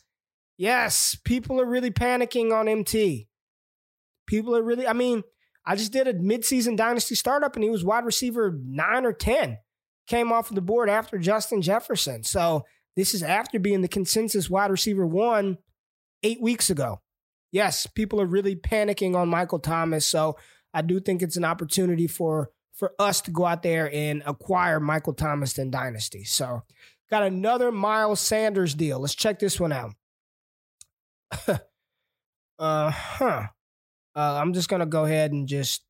yes, 0.57 1.17
people 1.25 1.59
are 1.59 1.65
really 1.65 1.91
panicking 1.91 2.53
on 2.53 2.67
MT. 2.67 3.27
People 4.27 4.55
are 4.55 4.63
really, 4.63 4.87
I 4.87 4.93
mean, 4.93 5.23
I 5.65 5.75
just 5.75 5.91
did 5.91 6.07
a 6.07 6.13
midseason 6.13 6.77
dynasty 6.77 7.15
startup 7.15 7.55
and 7.55 7.63
he 7.63 7.69
was 7.69 7.83
wide 7.83 8.05
receiver 8.05 8.57
nine 8.63 9.05
or 9.05 9.13
10. 9.13 9.57
Came 10.07 10.31
off 10.31 10.49
of 10.49 10.55
the 10.55 10.61
board 10.61 10.89
after 10.89 11.17
Justin 11.17 11.61
Jefferson. 11.61 12.23
So 12.23 12.65
this 12.95 13.13
is 13.13 13.23
after 13.23 13.59
being 13.59 13.81
the 13.81 13.87
consensus 13.87 14.49
wide 14.49 14.71
receiver 14.71 15.05
one 15.05 15.57
eight 16.21 16.41
weeks 16.41 16.69
ago. 16.69 17.01
Yes, 17.51 17.87
people 17.87 18.21
are 18.21 18.25
really 18.25 18.55
panicking 18.55 19.15
on 19.15 19.29
Michael 19.29 19.59
Thomas. 19.59 20.05
So 20.05 20.37
I 20.73 20.81
do 20.81 20.99
think 20.99 21.21
it's 21.21 21.37
an 21.37 21.45
opportunity 21.45 22.07
for 22.07 22.51
for 22.73 22.91
us 22.99 23.21
to 23.21 23.31
go 23.31 23.45
out 23.45 23.63
there 23.63 23.89
and 23.93 24.21
acquire 24.25 24.81
Michael 24.81 25.13
Thomas 25.13 25.57
in 25.57 25.71
Dynasty. 25.71 26.25
So 26.25 26.63
got 27.09 27.23
another 27.23 27.71
Miles 27.71 28.19
Sanders 28.19 28.75
deal. 28.75 28.99
Let's 28.99 29.15
check 29.15 29.39
this 29.39 29.59
one 29.59 29.71
out. 29.71 29.93
uh 32.59 32.91
huh. 32.91 33.47
Uh, 34.15 34.39
I'm 34.41 34.53
just 34.53 34.69
gonna 34.69 34.85
go 34.85 35.05
ahead 35.05 35.31
and 35.31 35.47
just 35.47 35.83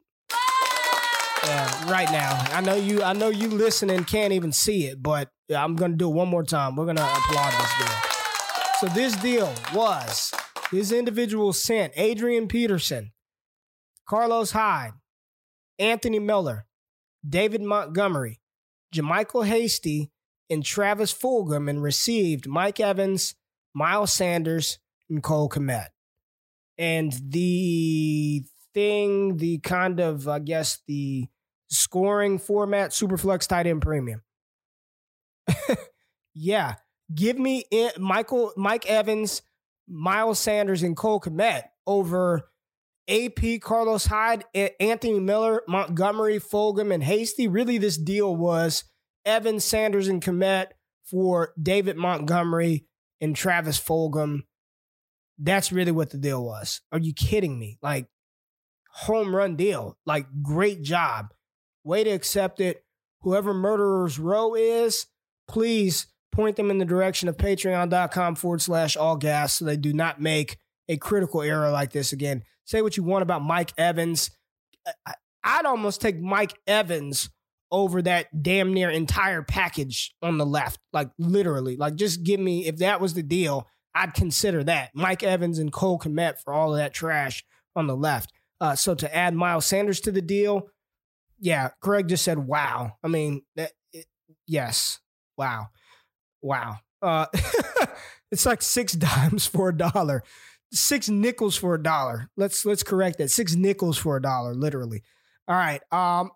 yeah, 1.45 1.91
right 1.91 2.11
now. 2.11 2.43
I 2.51 2.61
know 2.61 2.75
you. 2.75 3.03
I 3.03 3.13
know 3.13 3.29
you 3.29 3.49
listening 3.49 4.03
can't 4.03 4.33
even 4.33 4.51
see 4.51 4.87
it, 4.87 5.01
but 5.01 5.29
I'm 5.55 5.75
gonna 5.75 5.95
do 5.95 6.09
it 6.09 6.13
one 6.13 6.27
more 6.27 6.43
time. 6.43 6.75
We're 6.75 6.87
gonna 6.87 7.01
applaud 7.01 7.53
this 7.53 7.77
deal. 7.77 8.15
So 8.79 8.87
this 8.87 9.15
deal 9.17 9.53
was 9.73 10.33
this 10.71 10.91
individual 10.91 11.53
sent 11.53 11.93
Adrian 11.95 12.47
Peterson, 12.47 13.11
Carlos 14.07 14.51
Hyde, 14.51 14.93
Anthony 15.77 16.19
Miller, 16.19 16.65
David 17.27 17.61
Montgomery, 17.61 18.41
JaMycal 18.93 19.45
Hasty, 19.45 20.11
and 20.49 20.63
Travis 20.63 21.13
Fulgham, 21.13 21.69
and 21.69 21.83
received 21.83 22.47
Mike 22.47 22.79
Evans, 22.79 23.35
Miles 23.73 24.11
Sanders, 24.11 24.79
and 25.09 25.21
Cole 25.21 25.49
Kmet. 25.49 25.89
And 26.77 27.13
the 27.29 28.43
thing, 28.73 29.37
the 29.37 29.59
kind 29.59 29.99
of, 29.99 30.27
I 30.27 30.39
guess, 30.39 30.79
the 30.87 31.27
scoring 31.69 32.37
format, 32.39 32.91
Superflex 32.91 33.47
tight 33.47 33.67
end 33.67 33.81
premium. 33.81 34.21
yeah. 36.33 36.75
Give 37.13 37.37
me 37.37 37.65
Michael, 37.97 38.51
Mike 38.57 38.85
Evans, 38.87 39.41
Miles 39.87 40.39
Sanders, 40.39 40.83
and 40.83 40.97
Cole 40.97 41.21
Kmet 41.21 41.63
over 41.85 42.49
AP, 43.07 43.61
Carlos 43.61 44.07
Hyde, 44.07 44.43
Anthony 44.79 45.19
Miller, 45.19 45.61
Montgomery, 45.67 46.39
Fulgham, 46.39 46.93
and 46.93 47.03
Hasty. 47.03 47.47
Really, 47.47 47.77
this 47.77 47.97
deal 47.97 48.35
was 48.35 48.85
Evans, 49.23 49.63
Sanders, 49.63 50.07
and 50.07 50.21
Kmet 50.21 50.67
for 51.03 51.53
David 51.61 51.97
Montgomery 51.97 52.85
and 53.21 53.35
Travis 53.35 53.79
Fulgham 53.79 54.41
that's 55.37 55.71
really 55.71 55.91
what 55.91 56.09
the 56.09 56.17
deal 56.17 56.43
was. 56.43 56.81
Are 56.91 56.99
you 56.99 57.13
kidding 57.13 57.59
me? 57.59 57.77
Like, 57.81 58.07
home 58.89 59.35
run 59.35 59.55
deal. 59.55 59.97
Like, 60.05 60.27
great 60.41 60.81
job. 60.81 61.33
Way 61.83 62.03
to 62.03 62.09
accept 62.09 62.59
it. 62.59 62.83
Whoever 63.21 63.53
Murderer's 63.53 64.19
Row 64.19 64.55
is, 64.55 65.07
please 65.47 66.07
point 66.31 66.55
them 66.55 66.69
in 66.69 66.77
the 66.77 66.85
direction 66.85 67.29
of 67.29 67.37
patreon.com 67.37 68.35
forward 68.35 68.61
slash 68.61 68.95
all 68.97 69.15
gas 69.15 69.55
so 69.55 69.65
they 69.65 69.77
do 69.77 69.93
not 69.93 70.21
make 70.21 70.57
a 70.87 70.97
critical 70.97 71.41
error 71.41 71.71
like 71.71 71.91
this 71.91 72.13
again. 72.13 72.43
Say 72.65 72.81
what 72.81 72.97
you 72.97 73.03
want 73.03 73.23
about 73.23 73.41
Mike 73.41 73.73
Evans. 73.77 74.31
I'd 75.43 75.65
almost 75.65 76.01
take 76.01 76.19
Mike 76.19 76.53
Evans 76.67 77.29
over 77.71 78.01
that 78.03 78.43
damn 78.43 78.73
near 78.73 78.89
entire 78.89 79.41
package 79.41 80.13
on 80.21 80.37
the 80.37 80.45
left. 80.45 80.79
Like, 80.93 81.09
literally. 81.17 81.77
Like, 81.77 81.95
just 81.95 82.23
give 82.23 82.39
me, 82.39 82.67
if 82.67 82.77
that 82.77 83.01
was 83.01 83.13
the 83.13 83.23
deal, 83.23 83.67
I'd 83.95 84.13
consider 84.13 84.63
that. 84.65 84.91
Mike 84.93 85.23
Evans 85.23 85.57
and 85.57 85.71
Cole 85.71 85.97
Kmet 85.97 86.37
for 86.37 86.53
all 86.53 86.73
of 86.73 86.77
that 86.77 86.93
trash 86.93 87.43
on 87.75 87.87
the 87.87 87.95
left. 87.95 88.31
Uh, 88.59 88.75
so 88.75 88.93
to 88.93 89.15
add 89.15 89.33
Miles 89.33 89.65
Sanders 89.65 90.01
to 90.01 90.11
the 90.11 90.21
deal, 90.21 90.67
yeah, 91.39 91.69
Greg 91.81 92.07
just 92.07 92.23
said, 92.23 92.39
wow. 92.39 92.97
I 93.03 93.07
mean, 93.07 93.41
that, 93.55 93.71
it, 93.93 94.05
yes, 94.47 94.99
wow, 95.37 95.67
wow. 96.41 96.77
Uh, 97.01 97.27
it's 98.31 98.45
like 98.45 98.61
six 98.61 98.93
dimes 98.93 99.45
for 99.45 99.69
a 99.69 99.77
dollar, 99.77 100.23
six 100.71 101.09
nickels 101.09 101.55
for 101.55 101.75
a 101.75 101.81
dollar. 101.81 102.29
Let's 102.37 102.65
let's 102.65 102.83
correct 102.83 103.17
that. 103.19 103.29
Six 103.31 103.55
nickels 103.55 103.97
for 103.97 104.17
a 104.17 104.21
dollar, 104.21 104.53
literally. 104.53 105.03
All 105.47 105.55
right. 105.55 105.81
Um, 105.91 106.31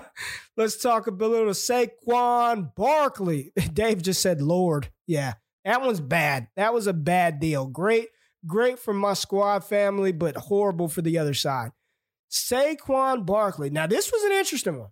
let's 0.56 0.76
talk 0.76 1.06
a 1.06 1.10
little 1.10 1.52
Saquon 1.52 2.74
Barkley. 2.74 3.52
Dave 3.72 4.02
just 4.02 4.20
said, 4.20 4.42
Lord. 4.42 4.90
Yeah, 5.06 5.34
that 5.64 5.82
one's 5.82 6.00
bad. 6.00 6.48
That 6.56 6.72
was 6.72 6.86
a 6.86 6.92
bad 6.92 7.40
deal. 7.40 7.66
Great, 7.66 8.08
great 8.46 8.78
for 8.78 8.94
my 8.94 9.14
squad 9.14 9.64
family, 9.64 10.12
but 10.12 10.36
horrible 10.36 10.88
for 10.88 11.02
the 11.02 11.18
other 11.18 11.34
side. 11.34 11.72
Saquon 12.30 13.24
Barkley. 13.24 13.70
Now, 13.70 13.86
this 13.86 14.12
was 14.12 14.22
an 14.24 14.32
interesting 14.32 14.78
one. 14.78 14.90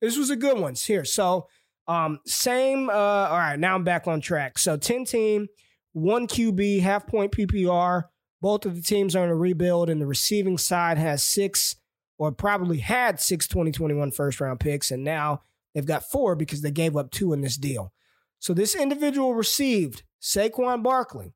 This 0.00 0.16
was 0.16 0.30
a 0.30 0.36
good 0.36 0.58
one. 0.58 0.74
Here. 0.74 1.04
So, 1.04 1.48
um, 1.86 2.20
same. 2.26 2.88
Uh, 2.88 2.92
all 2.92 3.38
right, 3.38 3.58
now 3.58 3.74
I'm 3.74 3.84
back 3.84 4.06
on 4.06 4.20
track. 4.20 4.58
So, 4.58 4.76
10 4.76 5.04
team, 5.04 5.48
one 5.92 6.26
QB, 6.26 6.80
half 6.80 7.06
point 7.06 7.32
PPR. 7.32 8.04
Both 8.40 8.66
of 8.66 8.76
the 8.76 8.82
teams 8.82 9.16
are 9.16 9.24
in 9.24 9.30
a 9.30 9.36
rebuild, 9.36 9.90
and 9.90 10.00
the 10.00 10.06
receiving 10.06 10.58
side 10.58 10.96
has 10.96 11.24
six 11.24 11.76
or 12.18 12.32
probably 12.32 12.78
had 12.78 13.20
six 13.20 13.46
2021 13.48 14.10
first 14.10 14.40
round 14.40 14.60
picks, 14.60 14.90
and 14.90 15.04
now 15.04 15.42
they've 15.74 15.86
got 15.86 16.04
four 16.04 16.34
because 16.34 16.62
they 16.62 16.70
gave 16.70 16.96
up 16.96 17.10
two 17.10 17.32
in 17.32 17.40
this 17.40 17.56
deal. 17.56 17.92
So 18.38 18.54
this 18.54 18.74
individual 18.74 19.34
received 19.34 20.02
Saquon 20.22 20.82
Barkley, 20.82 21.34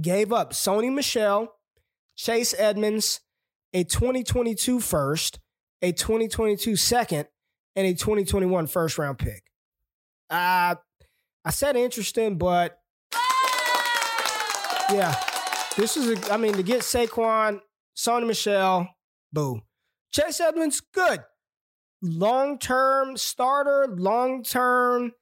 gave 0.00 0.32
up 0.32 0.52
Sony 0.52 0.92
Michel, 0.92 1.54
Chase 2.16 2.54
Edmonds, 2.58 3.20
a 3.72 3.84
2022 3.84 4.80
first, 4.80 5.38
a 5.82 5.92
2022 5.92 6.76
second, 6.76 7.26
and 7.76 7.86
a 7.86 7.92
2021 7.92 8.66
first 8.66 8.98
round 8.98 9.18
pick. 9.18 9.42
Uh, 10.30 10.74
I 11.44 11.50
said 11.50 11.76
interesting, 11.76 12.36
but 12.36 12.78
yeah, 14.90 15.14
this 15.76 15.96
is 15.96 16.18
a, 16.18 16.32
I 16.32 16.36
mean, 16.36 16.54
to 16.54 16.62
get 16.62 16.80
Saquon, 16.80 17.60
Sony 17.96 18.26
Michel, 18.26 18.88
boo. 19.32 19.60
Chase 20.12 20.40
Edmonds, 20.40 20.80
good. 20.80 21.20
Long 22.02 22.58
term 22.58 23.16
starter, 23.16 23.86
long 23.88 24.42
term. 24.42 25.12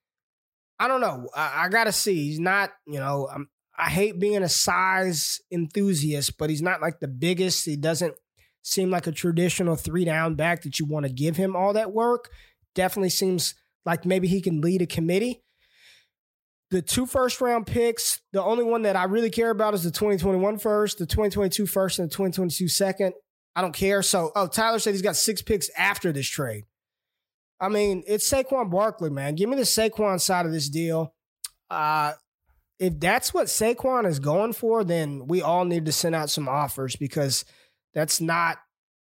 I 0.78 0.88
don't 0.88 1.00
know. 1.00 1.28
I, 1.34 1.64
I, 1.64 1.68
gotta 1.68 1.92
see. 1.92 2.28
He's 2.28 2.40
not, 2.40 2.70
you 2.86 2.98
know, 2.98 3.28
I'm, 3.32 3.48
I 3.78 3.90
hate 3.90 4.18
being 4.18 4.42
a 4.42 4.48
size 4.48 5.40
enthusiast, 5.50 6.38
but 6.38 6.50
he's 6.50 6.62
not 6.62 6.80
like 6.80 7.00
the 7.00 7.08
biggest. 7.08 7.64
He 7.64 7.76
doesn't 7.76 8.14
seem 8.62 8.90
like 8.90 9.06
a 9.06 9.12
traditional 9.12 9.76
three 9.76 10.04
down 10.04 10.34
back 10.34 10.62
that 10.62 10.78
you 10.78 10.86
want 10.86 11.06
to 11.06 11.12
give 11.12 11.36
him 11.36 11.54
all 11.54 11.72
that 11.74 11.92
work. 11.92 12.30
Definitely 12.74 13.10
seems 13.10 13.54
like 13.84 14.04
maybe 14.04 14.28
he 14.28 14.40
can 14.40 14.60
lead 14.60 14.82
a 14.82 14.86
committee. 14.86 15.42
The 16.70 16.82
two 16.82 17.06
first 17.06 17.40
round 17.40 17.66
picks, 17.66 18.20
the 18.32 18.42
only 18.42 18.64
one 18.64 18.82
that 18.82 18.96
I 18.96 19.04
really 19.04 19.30
care 19.30 19.50
about 19.50 19.74
is 19.74 19.84
the 19.84 19.90
2021 19.90 20.58
first, 20.58 20.98
the 20.98 21.06
2022 21.06 21.66
first, 21.66 21.98
and 21.98 22.10
the 22.10 22.12
2022 22.12 22.68
second. 22.68 23.14
I 23.54 23.62
don't 23.62 23.74
care. 23.74 24.02
So, 24.02 24.32
oh, 24.34 24.48
Tyler 24.48 24.78
said 24.78 24.90
he's 24.92 25.02
got 25.02 25.16
six 25.16 25.40
picks 25.42 25.70
after 25.78 26.12
this 26.12 26.26
trade. 26.28 26.64
I 27.60 27.68
mean, 27.68 28.02
it's 28.06 28.30
Saquon 28.30 28.70
Barkley, 28.70 29.10
man. 29.10 29.34
Give 29.34 29.48
me 29.48 29.56
the 29.56 29.62
Saquon 29.62 30.20
side 30.20 30.46
of 30.46 30.52
this 30.52 30.68
deal. 30.68 31.14
Uh, 31.70 32.12
if 32.78 33.00
that's 33.00 33.32
what 33.32 33.46
Saquon 33.46 34.06
is 34.06 34.18
going 34.18 34.52
for, 34.52 34.84
then 34.84 35.26
we 35.26 35.40
all 35.40 35.64
need 35.64 35.86
to 35.86 35.92
send 35.92 36.14
out 36.14 36.30
some 36.30 36.48
offers 36.48 36.96
because 36.96 37.44
that's 37.94 38.20
not 38.20 38.58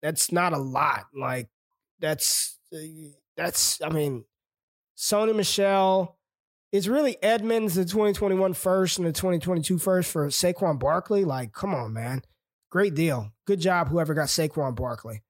that's 0.03 0.33
not 0.33 0.53
a 0.53 0.59
lot. 0.59 1.07
Like 1.15 1.49
that's 2.01 2.59
that's 3.37 3.81
I 3.81 3.91
mean, 3.91 4.25
Sony 4.97 5.35
Michel. 5.35 6.17
It's 6.73 6.87
really 6.87 7.21
Edmonds 7.21 7.75
the 7.75 7.85
2021 7.85 8.55
first 8.55 8.99
and 8.99 9.07
the 9.07 9.13
2022 9.13 9.79
first 9.79 10.11
for 10.13 10.29
Saquon 10.29 10.79
Barkley. 10.79 11.25
Like, 11.25 11.53
come 11.53 11.75
on, 11.75 11.93
man. 11.93 12.23
Great 12.71 12.95
deal. 12.95 13.33
Good 13.45 13.59
job, 13.59 13.89
whoever 13.89 14.15
got 14.15 14.29
Saquon 14.29 14.77
Barkley. 14.77 15.23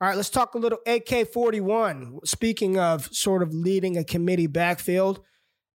All 0.00 0.08
right, 0.08 0.16
let's 0.16 0.30
talk 0.30 0.54
a 0.54 0.58
little 0.58 0.78
AK 0.86 1.30
41. 1.30 2.20
Speaking 2.24 2.78
of 2.78 3.14
sort 3.14 3.42
of 3.42 3.52
leading 3.52 3.98
a 3.98 4.04
committee 4.04 4.46
backfield, 4.46 5.20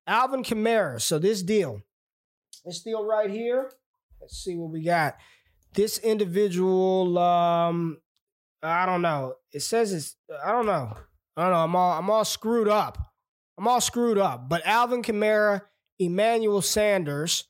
Alvin 0.07 0.43
Kamara. 0.43 1.01
So, 1.01 1.19
this 1.19 1.43
deal, 1.43 1.81
this 2.63 2.81
deal 2.81 3.05
right 3.05 3.29
here, 3.29 3.71
let's 4.21 4.37
see 4.37 4.55
what 4.55 4.71
we 4.71 4.81
got. 4.81 5.17
This 5.73 5.97
individual, 5.97 7.17
um, 7.17 7.97
I 8.61 8.85
don't 8.85 9.01
know. 9.01 9.35
It 9.51 9.61
says 9.61 9.91
it's, 9.91 10.15
I 10.43 10.51
don't 10.51 10.67
know. 10.67 10.95
I 11.35 11.43
don't 11.43 11.51
know. 11.51 11.63
I'm 11.63 11.75
all, 11.75 11.99
I'm 11.99 12.09
all 12.09 12.23
screwed 12.23 12.69
up. 12.69 12.97
I'm 13.57 13.67
all 13.67 13.81
screwed 13.81 14.17
up. 14.17 14.47
But 14.47 14.65
Alvin 14.65 15.03
Kamara, 15.03 15.63
Emmanuel 15.99 16.61
Sanders 16.61 17.45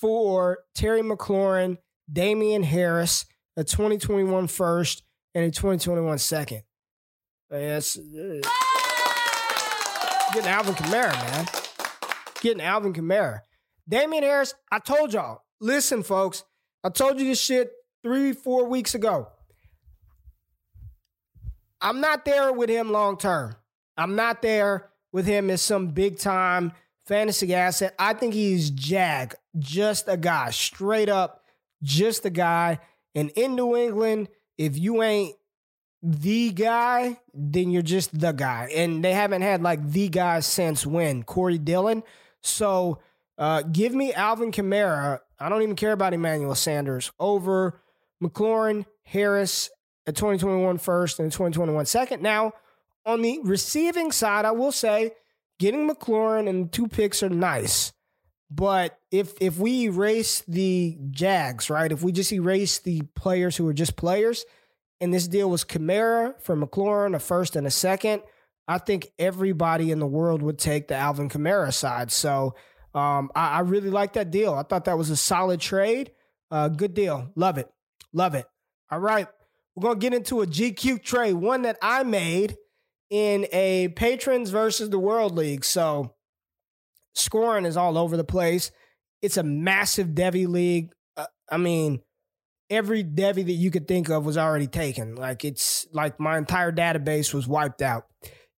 for 0.00 0.58
Terry 0.74 1.02
McLaurin 1.02 1.78
Damien 2.12 2.62
Harris, 2.62 3.26
a 3.56 3.64
2021 3.64 4.46
first, 4.48 5.02
and 5.36 5.44
a 5.44 5.50
2021 5.50 6.16
second. 6.16 6.62
Yes. 7.50 7.98
Uh, 7.98 8.40
getting 10.32 10.48
Alvin 10.48 10.74
Kamara, 10.74 11.12
man. 11.12 11.46
Getting 12.40 12.62
Alvin 12.62 12.94
Kamara. 12.94 13.40
Damien 13.86 14.22
Harris, 14.22 14.54
I 14.72 14.78
told 14.78 15.12
y'all, 15.12 15.42
listen, 15.60 16.02
folks, 16.02 16.42
I 16.82 16.88
told 16.88 17.20
you 17.20 17.26
this 17.26 17.38
shit 17.38 17.70
three, 18.02 18.32
four 18.32 18.64
weeks 18.64 18.94
ago. 18.94 19.28
I'm 21.82 22.00
not 22.00 22.24
there 22.24 22.50
with 22.54 22.70
him 22.70 22.90
long 22.90 23.18
term. 23.18 23.56
I'm 23.98 24.16
not 24.16 24.40
there 24.40 24.88
with 25.12 25.26
him 25.26 25.50
as 25.50 25.60
some 25.60 25.88
big 25.88 26.18
time 26.18 26.72
fantasy 27.04 27.54
asset. 27.54 27.94
I 27.98 28.14
think 28.14 28.32
he's 28.32 28.70
Jag, 28.70 29.34
just 29.58 30.08
a 30.08 30.16
guy, 30.16 30.50
straight 30.50 31.10
up 31.10 31.42
just 31.82 32.24
a 32.24 32.30
guy. 32.30 32.78
And 33.14 33.30
in 33.30 33.54
New 33.54 33.76
England, 33.76 34.28
if 34.58 34.78
you 34.78 35.02
ain't 35.02 35.34
the 36.02 36.52
guy, 36.52 37.18
then 37.34 37.70
you're 37.70 37.82
just 37.82 38.18
the 38.18 38.32
guy. 38.32 38.70
And 38.74 39.04
they 39.04 39.12
haven't 39.12 39.42
had 39.42 39.62
like 39.62 39.90
the 39.90 40.08
guy 40.08 40.40
since 40.40 40.86
when? 40.86 41.22
Corey 41.22 41.58
Dillon. 41.58 42.02
So 42.42 43.00
uh, 43.38 43.62
give 43.62 43.94
me 43.94 44.12
Alvin 44.12 44.52
Kamara. 44.52 45.20
I 45.38 45.48
don't 45.48 45.62
even 45.62 45.76
care 45.76 45.92
about 45.92 46.14
Emmanuel 46.14 46.54
Sanders 46.54 47.10
over 47.18 47.80
McLaurin, 48.22 48.86
Harris, 49.02 49.70
a 50.06 50.12
2021 50.12 50.78
first 50.78 51.18
and 51.18 51.28
a 51.28 51.30
2021 51.30 51.86
second. 51.86 52.22
Now, 52.22 52.52
on 53.04 53.22
the 53.22 53.40
receiving 53.42 54.12
side, 54.12 54.44
I 54.44 54.52
will 54.52 54.72
say 54.72 55.12
getting 55.58 55.88
McLaurin 55.88 56.48
and 56.48 56.72
two 56.72 56.88
picks 56.88 57.22
are 57.22 57.28
nice. 57.28 57.92
But 58.50 58.98
if 59.10 59.34
if 59.40 59.58
we 59.58 59.84
erase 59.84 60.42
the 60.46 60.96
Jags, 61.10 61.68
right? 61.68 61.90
If 61.90 62.02
we 62.02 62.12
just 62.12 62.32
erase 62.32 62.78
the 62.78 63.02
players 63.14 63.56
who 63.56 63.66
are 63.68 63.74
just 63.74 63.96
players, 63.96 64.44
and 65.00 65.12
this 65.12 65.26
deal 65.26 65.50
was 65.50 65.64
Kamara 65.64 66.40
for 66.40 66.56
McLaurin, 66.56 67.14
a 67.14 67.18
first 67.18 67.56
and 67.56 67.66
a 67.66 67.70
second, 67.70 68.22
I 68.68 68.78
think 68.78 69.08
everybody 69.18 69.90
in 69.90 69.98
the 69.98 70.06
world 70.06 70.42
would 70.42 70.58
take 70.58 70.88
the 70.88 70.94
Alvin 70.94 71.28
Kamara 71.28 71.72
side. 71.72 72.10
So 72.10 72.54
um, 72.94 73.30
I, 73.34 73.48
I, 73.48 73.60
really 73.60 73.90
like 73.90 74.14
that 74.14 74.30
deal. 74.30 74.54
I 74.54 74.62
thought 74.62 74.86
that 74.86 74.96
was 74.96 75.10
a 75.10 75.16
solid 75.16 75.60
trade. 75.60 76.12
Uh, 76.50 76.68
good 76.68 76.94
deal. 76.94 77.30
Love 77.36 77.58
it. 77.58 77.70
Love 78.12 78.34
it. 78.34 78.46
All 78.90 78.98
right. 78.98 79.28
We're 79.74 79.82
going 79.82 80.00
to 80.00 80.00
get 80.00 80.14
into 80.14 80.40
a 80.40 80.46
GQ 80.46 81.02
trade, 81.02 81.34
one 81.34 81.62
that 81.62 81.76
I 81.82 82.02
made 82.02 82.56
in 83.10 83.46
a 83.52 83.88
patrons 83.88 84.50
versus 84.50 84.88
the 84.88 84.98
world 84.98 85.36
league. 85.36 85.64
So 85.64 86.14
Scoring 87.16 87.64
is 87.64 87.76
all 87.76 87.98
over 87.98 88.16
the 88.16 88.24
place. 88.24 88.70
It's 89.22 89.36
a 89.36 89.42
massive 89.42 90.08
Devy 90.08 90.46
league. 90.46 90.92
Uh, 91.16 91.26
I 91.50 91.56
mean, 91.56 92.00
every 92.70 93.02
Devy 93.02 93.46
that 93.46 93.52
you 93.52 93.70
could 93.70 93.88
think 93.88 94.08
of 94.08 94.24
was 94.24 94.36
already 94.36 94.66
taken. 94.66 95.16
Like 95.16 95.44
it's 95.44 95.86
like 95.92 96.20
my 96.20 96.38
entire 96.38 96.72
database 96.72 97.32
was 97.32 97.48
wiped 97.48 97.82
out. 97.82 98.04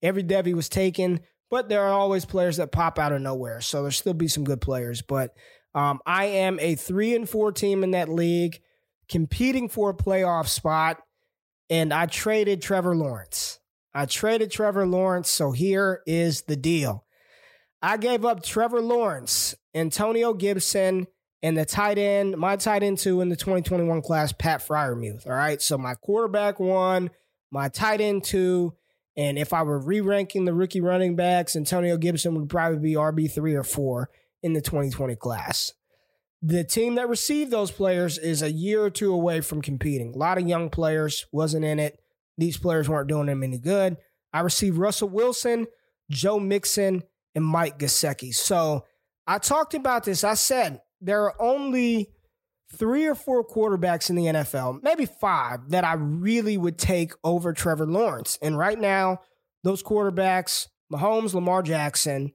Every 0.03 0.25
Devy 0.25 0.55
was 0.55 0.69
taken, 0.69 1.21
but 1.51 1.69
there 1.69 1.83
are 1.83 1.93
always 1.93 2.25
players 2.25 2.57
that 2.57 2.73
pop 2.73 2.99
out 2.99 3.13
of 3.13 3.21
nowhere. 3.21 3.61
So 3.61 3.79
there'll 3.79 3.93
still 3.93 4.15
be 4.15 4.29
some 4.29 4.45
good 4.45 4.61
players. 4.61 5.03
But 5.03 5.35
um, 5.75 6.01
I 6.07 6.25
am 6.27 6.59
a 6.61 6.75
three 6.75 7.15
and 7.15 7.29
four 7.29 7.53
team 7.53 7.85
in 7.85 7.91
that 7.93 8.09
league, 8.09 8.61
competing 9.09 9.69
for 9.69 9.91
a 9.91 9.95
playoff 9.95 10.49
spot, 10.49 11.03
and 11.69 11.93
I 11.93 12.07
traded 12.07 12.63
Trevor 12.63 12.97
Lawrence. 12.97 13.61
I 13.93 14.07
traded 14.07 14.51
Trevor 14.51 14.87
Lawrence. 14.87 15.31
So 15.31 15.53
here 15.53 16.03
is 16.07 16.43
the 16.43 16.57
deal. 16.57 17.06
I 17.87 17.99
gave 17.99 18.25
up 18.25 18.43
Trevor 18.43 18.81
Lawrence, 18.81 19.55
Antonio 19.73 20.35
Gibson, 20.35 21.07
and 21.41 21.57
the 21.57 21.65
tight 21.65 21.99
end, 21.99 22.37
my 22.37 22.57
tight 22.57 22.83
end 22.83 22.99
two 22.99 23.21
in 23.21 23.29
the 23.29 23.37
2021 23.37 24.03
class, 24.03 24.33
Pat 24.33 24.61
Freiermuth. 24.61 25.25
All 25.25 25.33
right. 25.33 25.63
So 25.63 25.79
my 25.79 25.95
quarterback 25.95 26.59
one, 26.59 27.11
my 27.53 27.69
tight 27.69 28.01
end 28.01 28.25
two, 28.25 28.75
and 29.17 29.39
if 29.39 29.53
I 29.53 29.63
were 29.63 29.79
re 29.79 30.01
ranking 30.01 30.47
the 30.47 30.53
rookie 30.53 30.81
running 30.81 31.15
backs, 31.15 31.55
Antonio 31.55 31.97
Gibson 31.97 32.35
would 32.35 32.49
probably 32.49 32.81
be 32.81 32.95
RB3 32.95 33.55
or 33.55 33.63
4 33.63 34.11
in 34.43 34.53
the 34.53 34.61
2020 34.61 35.15
class. 35.15 35.73
the 36.43 36.65
team 36.65 36.97
that 36.97 37.09
received 37.09 37.53
those 37.53 37.71
players 37.71 38.19
is 38.19 38.43
a 38.43 38.51
year 38.51 38.83
or 38.83 38.91
two 38.91 39.13
away 39.13 39.41
from 39.41 39.63
competing. 39.63 40.13
A 40.13 40.19
lot 40.19 40.39
of 40.39 40.49
young 40.49 40.71
players 40.71 41.27
wasn't 41.31 41.65
in 41.65 41.79
it. 41.79 42.01
These 42.37 42.59
players 42.59 42.89
weren't 42.89 43.09
doing 43.09 43.27
them 43.27 43.45
any 43.45 43.59
good. 43.59 43.97
I 44.33 44.41
received 44.41 44.77
Russell 44.77 45.09
Wilson, 45.09 45.69
Joe 46.11 46.41
Mixon, 46.41 47.05
and 47.37 47.45
Mike 47.45 47.79
Gesicki. 47.79 48.35
So 48.35 48.85
I 49.27 49.39
talked 49.39 49.75
about 49.75 50.05
this. 50.05 50.25
I 50.25 50.35
said 50.35 50.81
there 51.01 51.23
are 51.25 51.41
only 51.41 52.11
three 52.75 53.07
or 53.07 53.15
four 53.15 53.47
quarterbacks 53.47 54.11
in 54.11 54.17
the 54.17 54.25
NFL, 54.25 54.83
maybe 54.83 55.07
five, 55.07 55.71
that 55.71 55.85
I 55.85 55.93
really 55.95 56.57
would 56.57 56.79
take 56.79 57.13
over 57.23 57.53
Trevor 57.53 57.87
Lawrence. 57.87 58.39
And 58.43 58.59
right 58.59 58.79
now, 58.79 59.21
those 59.63 59.83
quarterbacks, 59.83 60.67
Mahomes, 60.93 61.35
Lamar 61.35 61.63
Jackson, 61.63 62.33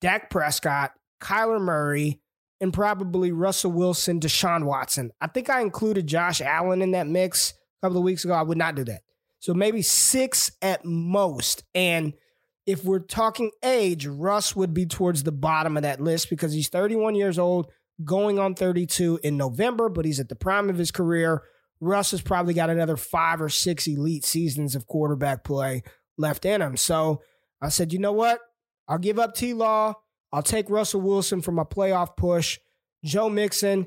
Dak 0.00 0.30
Prescott, 0.30 0.92
Kyler 1.20 1.60
Murray, 1.60 2.20
and 2.60 2.72
probably 2.72 3.32
Russell 3.32 3.72
Wilson, 3.72 4.20
Deshaun 4.20 4.64
Watson. 4.64 5.10
I 5.20 5.26
think 5.26 5.50
I 5.50 5.60
included 5.60 6.06
Josh 6.06 6.40
Allen 6.40 6.80
in 6.80 6.92
that 6.92 7.06
mix 7.06 7.52
a 7.82 7.86
couple 7.86 7.98
of 7.98 8.04
weeks 8.04 8.24
ago. 8.24 8.32
I 8.32 8.42
would 8.42 8.56
not 8.56 8.76
do 8.76 8.84
that. 8.84 9.02
So 9.40 9.52
maybe 9.52 9.82
six 9.82 10.52
at 10.62 10.84
most. 10.84 11.64
And 11.74 12.14
if 12.66 12.84
we're 12.84 12.98
talking 12.98 13.52
age, 13.62 14.06
Russ 14.06 14.56
would 14.56 14.74
be 14.74 14.86
towards 14.86 15.22
the 15.22 15.32
bottom 15.32 15.76
of 15.76 15.84
that 15.84 16.00
list 16.00 16.28
because 16.28 16.52
he's 16.52 16.68
31 16.68 17.14
years 17.14 17.38
old, 17.38 17.70
going 18.04 18.38
on 18.38 18.54
32 18.54 19.20
in 19.22 19.36
November, 19.36 19.88
but 19.88 20.04
he's 20.04 20.20
at 20.20 20.28
the 20.28 20.34
prime 20.34 20.68
of 20.68 20.76
his 20.76 20.90
career. 20.90 21.42
Russ 21.80 22.10
has 22.10 22.20
probably 22.20 22.54
got 22.54 22.70
another 22.70 22.96
five 22.96 23.40
or 23.40 23.48
six 23.48 23.86
elite 23.86 24.24
seasons 24.24 24.74
of 24.74 24.86
quarterback 24.86 25.44
play 25.44 25.82
left 26.18 26.44
in 26.44 26.60
him. 26.60 26.76
So 26.76 27.22
I 27.62 27.68
said, 27.68 27.92
you 27.92 27.98
know 27.98 28.12
what? 28.12 28.40
I'll 28.88 28.98
give 28.98 29.18
up 29.18 29.34
T 29.34 29.52
Law. 29.52 29.94
I'll 30.32 30.42
take 30.42 30.68
Russell 30.68 31.00
Wilson 31.00 31.42
for 31.42 31.52
my 31.52 31.64
playoff 31.64 32.16
push. 32.16 32.58
Joe 33.04 33.28
Mixon, 33.28 33.86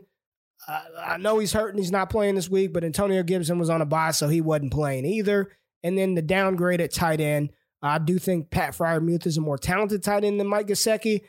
uh, 0.67 0.81
I 1.03 1.17
know 1.17 1.39
he's 1.39 1.53
hurting. 1.53 1.81
He's 1.81 1.91
not 1.91 2.09
playing 2.09 2.35
this 2.35 2.49
week, 2.49 2.71
but 2.73 2.83
Antonio 2.83 3.23
Gibson 3.23 3.59
was 3.59 3.69
on 3.69 3.81
a 3.81 3.85
bye, 3.85 4.11
so 4.11 4.29
he 4.29 4.39
wasn't 4.39 4.71
playing 4.71 5.05
either. 5.05 5.51
And 5.83 5.97
then 5.97 6.15
the 6.15 6.21
downgrade 6.21 6.81
at 6.81 6.93
tight 6.93 7.19
end. 7.19 7.51
I 7.81 7.97
do 7.99 8.19
think 8.19 8.49
Pat 8.49 8.75
Freiermuth 8.75 9.25
is 9.25 9.37
a 9.37 9.41
more 9.41 9.57
talented 9.57 10.03
tight 10.03 10.23
end 10.23 10.39
than 10.39 10.47
Mike 10.47 10.67
Gesicki. 10.67 11.21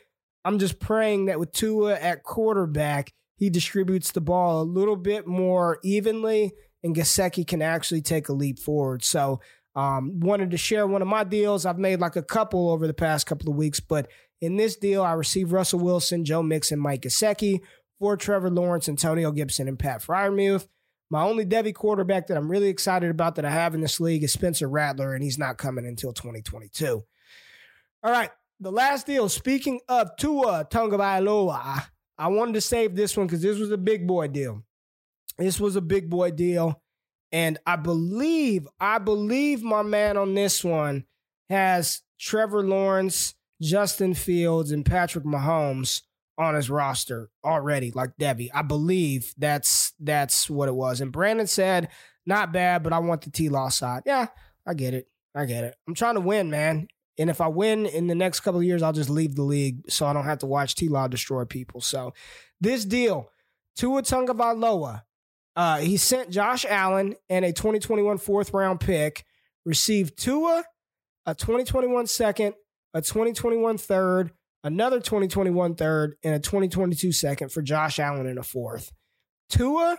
I'm 0.43 0.59
just 0.59 0.79
praying 0.79 1.25
that 1.25 1.39
with 1.39 1.51
Tua 1.51 1.95
at 1.95 2.23
quarterback, 2.23 3.13
he 3.37 3.49
distributes 3.49 4.11
the 4.11 4.21
ball 4.21 4.61
a 4.61 4.63
little 4.63 4.95
bit 4.95 5.27
more 5.27 5.79
evenly, 5.83 6.51
and 6.83 6.95
Gesicki 6.95 7.45
can 7.45 7.61
actually 7.61 8.01
take 8.01 8.29
a 8.29 8.33
leap 8.33 8.59
forward. 8.59 9.03
So, 9.03 9.39
um, 9.75 10.19
wanted 10.19 10.51
to 10.51 10.57
share 10.57 10.85
one 10.85 11.01
of 11.01 11.07
my 11.07 11.23
deals. 11.23 11.65
I've 11.65 11.77
made 11.77 11.99
like 11.99 12.17
a 12.17 12.23
couple 12.23 12.69
over 12.69 12.87
the 12.87 12.93
past 12.93 13.25
couple 13.25 13.49
of 13.49 13.55
weeks, 13.55 13.79
but 13.79 14.09
in 14.41 14.57
this 14.57 14.75
deal, 14.75 15.03
I 15.03 15.13
received 15.13 15.51
Russell 15.51 15.79
Wilson, 15.79 16.25
Joe 16.25 16.43
Mixon, 16.43 16.79
Mike 16.79 17.03
Gesicki 17.03 17.61
for 17.99 18.17
Trevor 18.17 18.49
Lawrence, 18.49 18.89
Antonio 18.89 19.31
Gibson, 19.31 19.67
and 19.67 19.79
Pat 19.79 20.01
Freiermuth. 20.01 20.67
My 21.11 21.23
only 21.23 21.45
Devy 21.45 21.75
quarterback 21.75 22.27
that 22.27 22.37
I'm 22.37 22.49
really 22.49 22.69
excited 22.69 23.11
about 23.11 23.35
that 23.35 23.43
I 23.43 23.49
have 23.49 23.75
in 23.75 23.81
this 23.81 23.99
league 23.99 24.23
is 24.23 24.31
Spencer 24.31 24.69
Rattler, 24.69 25.13
and 25.13 25.21
he's 25.21 25.37
not 25.37 25.57
coming 25.57 25.85
until 25.85 26.13
2022. 26.13 27.03
All 28.03 28.11
right, 28.11 28.31
the 28.61 28.71
last 28.71 29.07
deal. 29.07 29.27
Speaking 29.27 29.81
of 29.89 30.15
Tua 30.15 30.65
Tagovailoa, 30.71 31.85
I 32.17 32.27
wanted 32.29 32.53
to 32.53 32.61
save 32.61 32.95
this 32.95 33.17
one 33.17 33.27
because 33.27 33.41
this 33.41 33.59
was 33.59 33.71
a 33.71 33.77
big 33.77 34.07
boy 34.07 34.29
deal. 34.29 34.63
This 35.37 35.59
was 35.59 35.75
a 35.75 35.81
big 35.81 36.09
boy 36.09 36.31
deal, 36.31 36.81
and 37.33 37.57
I 37.65 37.75
believe, 37.75 38.65
I 38.79 38.97
believe 38.97 39.63
my 39.63 39.81
man 39.81 40.15
on 40.15 40.33
this 40.33 40.63
one 40.63 41.03
has 41.49 42.03
Trevor 42.21 42.63
Lawrence, 42.63 43.35
Justin 43.61 44.13
Fields, 44.13 44.71
and 44.71 44.85
Patrick 44.85 45.25
Mahomes 45.25 46.03
on 46.37 46.55
his 46.55 46.69
roster 46.69 47.29
already, 47.43 47.91
like 47.91 48.11
Devy. 48.17 48.49
I 48.53 48.61
believe 48.61 49.33
that's 49.37 49.90
that's 50.01 50.49
what 50.49 50.67
it 50.67 50.75
was. 50.75 51.01
And 51.01 51.11
Brandon 51.11 51.47
said, 51.47 51.89
not 52.25 52.51
bad, 52.53 52.83
but 52.83 52.93
I 52.93 52.99
want 52.99 53.21
the 53.21 53.31
T 53.31 53.49
Law 53.49 53.69
side. 53.69 54.03
Yeah, 54.05 54.27
I 54.65 54.73
get 54.73 54.93
it. 54.93 55.07
I 55.35 55.45
get 55.45 55.63
it. 55.63 55.75
I'm 55.87 55.95
trying 55.95 56.15
to 56.15 56.21
win, 56.21 56.49
man. 56.49 56.87
And 57.17 57.29
if 57.29 57.41
I 57.41 57.47
win 57.47 57.85
in 57.85 58.07
the 58.07 58.15
next 58.15 58.39
couple 58.39 58.59
of 58.59 58.65
years, 58.65 58.81
I'll 58.81 58.93
just 58.93 59.09
leave 59.09 59.35
the 59.35 59.43
league 59.43 59.89
so 59.89 60.05
I 60.05 60.13
don't 60.13 60.25
have 60.25 60.39
to 60.39 60.45
watch 60.45 60.75
T 60.75 60.89
Law 60.89 61.07
destroy 61.07 61.45
people. 61.45 61.81
So 61.81 62.13
this 62.59 62.85
deal, 62.85 63.29
Tua 63.75 64.01
Tagovailoa, 64.01 65.03
uh, 65.55 65.77
he 65.79 65.97
sent 65.97 66.29
Josh 66.29 66.65
Allen 66.65 67.15
and 67.29 67.43
a 67.43 67.51
2021 67.51 68.17
fourth 68.17 68.53
round 68.53 68.79
pick, 68.79 69.25
received 69.65 70.17
Tua, 70.17 70.63
a 71.25 71.35
2021 71.35 72.07
second, 72.07 72.55
a 72.93 73.01
2021 73.01 73.77
third, 73.77 74.31
another 74.63 74.99
2021 74.99 75.75
third, 75.75 76.15
and 76.23 76.35
a 76.35 76.39
2022 76.39 77.11
second 77.11 77.51
for 77.51 77.61
Josh 77.61 77.99
Allen 77.99 78.27
in 78.27 78.37
a 78.37 78.43
fourth. 78.43 78.91
Tua, 79.51 79.97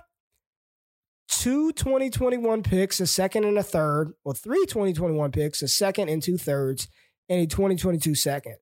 two 1.28 1.72
2021 1.72 2.62
picks, 2.62 3.00
a 3.00 3.06
second 3.06 3.44
and 3.44 3.58
a 3.58 3.62
third, 3.62 4.12
or 4.24 4.34
three 4.34 4.64
2021 4.66 5.30
picks, 5.30 5.62
a 5.62 5.68
second 5.68 6.08
and 6.08 6.22
two 6.22 6.38
thirds, 6.38 6.88
and 7.28 7.40
a 7.40 7.46
2022 7.46 8.14
second. 8.14 8.56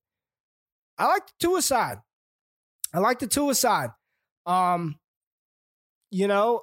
I 0.98 1.07
like 1.07 1.26
the 1.26 1.33
Tua 1.38 1.62
side. 1.62 1.98
I 2.92 2.98
like 2.98 3.20
the 3.20 3.26
Tua 3.26 3.55
side. 3.55 3.90
Um, 4.44 4.98
you 6.11 6.29
know, 6.29 6.62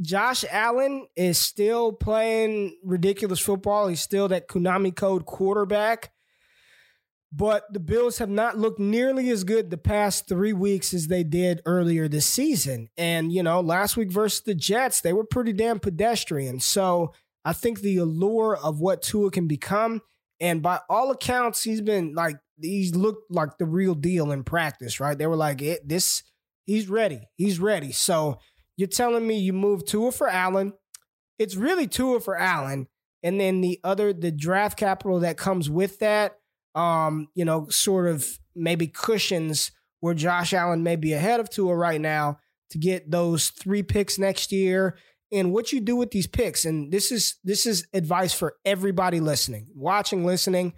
Josh 0.00 0.44
Allen 0.50 1.06
is 1.16 1.38
still 1.38 1.92
playing 1.92 2.76
ridiculous 2.82 3.40
football. 3.40 3.88
He's 3.88 4.00
still 4.00 4.28
that 4.28 4.48
Konami 4.48 4.94
code 4.94 5.26
quarterback. 5.26 6.10
But 7.30 7.70
the 7.70 7.80
Bills 7.80 8.18
have 8.18 8.30
not 8.30 8.56
looked 8.56 8.78
nearly 8.78 9.28
as 9.28 9.44
good 9.44 9.70
the 9.70 9.76
past 9.76 10.28
three 10.28 10.54
weeks 10.54 10.94
as 10.94 11.08
they 11.08 11.22
did 11.22 11.60
earlier 11.66 12.08
this 12.08 12.24
season. 12.24 12.88
And, 12.96 13.30
you 13.30 13.42
know, 13.42 13.60
last 13.60 13.98
week 13.98 14.10
versus 14.10 14.40
the 14.40 14.54
Jets, 14.54 15.02
they 15.02 15.12
were 15.12 15.24
pretty 15.24 15.52
damn 15.52 15.78
pedestrian. 15.78 16.58
So 16.60 17.12
I 17.44 17.52
think 17.52 17.80
the 17.80 17.98
allure 17.98 18.56
of 18.56 18.80
what 18.80 19.02
Tua 19.02 19.30
can 19.30 19.46
become, 19.46 20.00
and 20.40 20.62
by 20.62 20.80
all 20.88 21.10
accounts, 21.10 21.62
he's 21.62 21.82
been 21.82 22.14
like, 22.14 22.38
he's 22.60 22.94
looked 22.94 23.30
like 23.30 23.58
the 23.58 23.66
real 23.66 23.94
deal 23.94 24.32
in 24.32 24.42
practice, 24.42 24.98
right? 24.98 25.18
They 25.18 25.26
were 25.26 25.36
like, 25.36 25.62
this, 25.84 26.22
he's 26.64 26.88
ready. 26.88 27.28
He's 27.36 27.60
ready. 27.60 27.92
So 27.92 28.38
you're 28.76 28.88
telling 28.88 29.26
me 29.26 29.38
you 29.38 29.52
move 29.52 29.84
Tua 29.84 30.12
for 30.12 30.28
Allen. 30.28 30.72
It's 31.38 31.56
really 31.56 31.86
Tua 31.86 32.20
for 32.20 32.38
Allen. 32.38 32.88
And 33.22 33.38
then 33.38 33.60
the 33.60 33.80
other, 33.84 34.12
the 34.12 34.30
draft 34.30 34.78
capital 34.78 35.20
that 35.20 35.36
comes 35.36 35.68
with 35.68 35.98
that 35.98 36.37
um, 36.78 37.28
you 37.34 37.44
know, 37.44 37.66
sort 37.68 38.06
of 38.06 38.38
maybe 38.54 38.86
cushions 38.86 39.72
where 39.98 40.14
Josh 40.14 40.52
Allen 40.52 40.84
may 40.84 40.94
be 40.94 41.12
ahead 41.12 41.40
of 41.40 41.50
Tua 41.50 41.74
right 41.74 42.00
now 42.00 42.38
to 42.70 42.78
get 42.78 43.10
those 43.10 43.48
three 43.48 43.82
picks 43.82 44.16
next 44.16 44.52
year 44.52 44.96
and 45.32 45.52
what 45.52 45.72
you 45.72 45.80
do 45.80 45.96
with 45.96 46.12
these 46.12 46.28
picks. 46.28 46.64
And 46.64 46.92
this 46.92 47.10
is 47.10 47.34
this 47.42 47.66
is 47.66 47.86
advice 47.92 48.32
for 48.32 48.54
everybody 48.64 49.18
listening, 49.18 49.66
watching, 49.74 50.24
listening. 50.24 50.72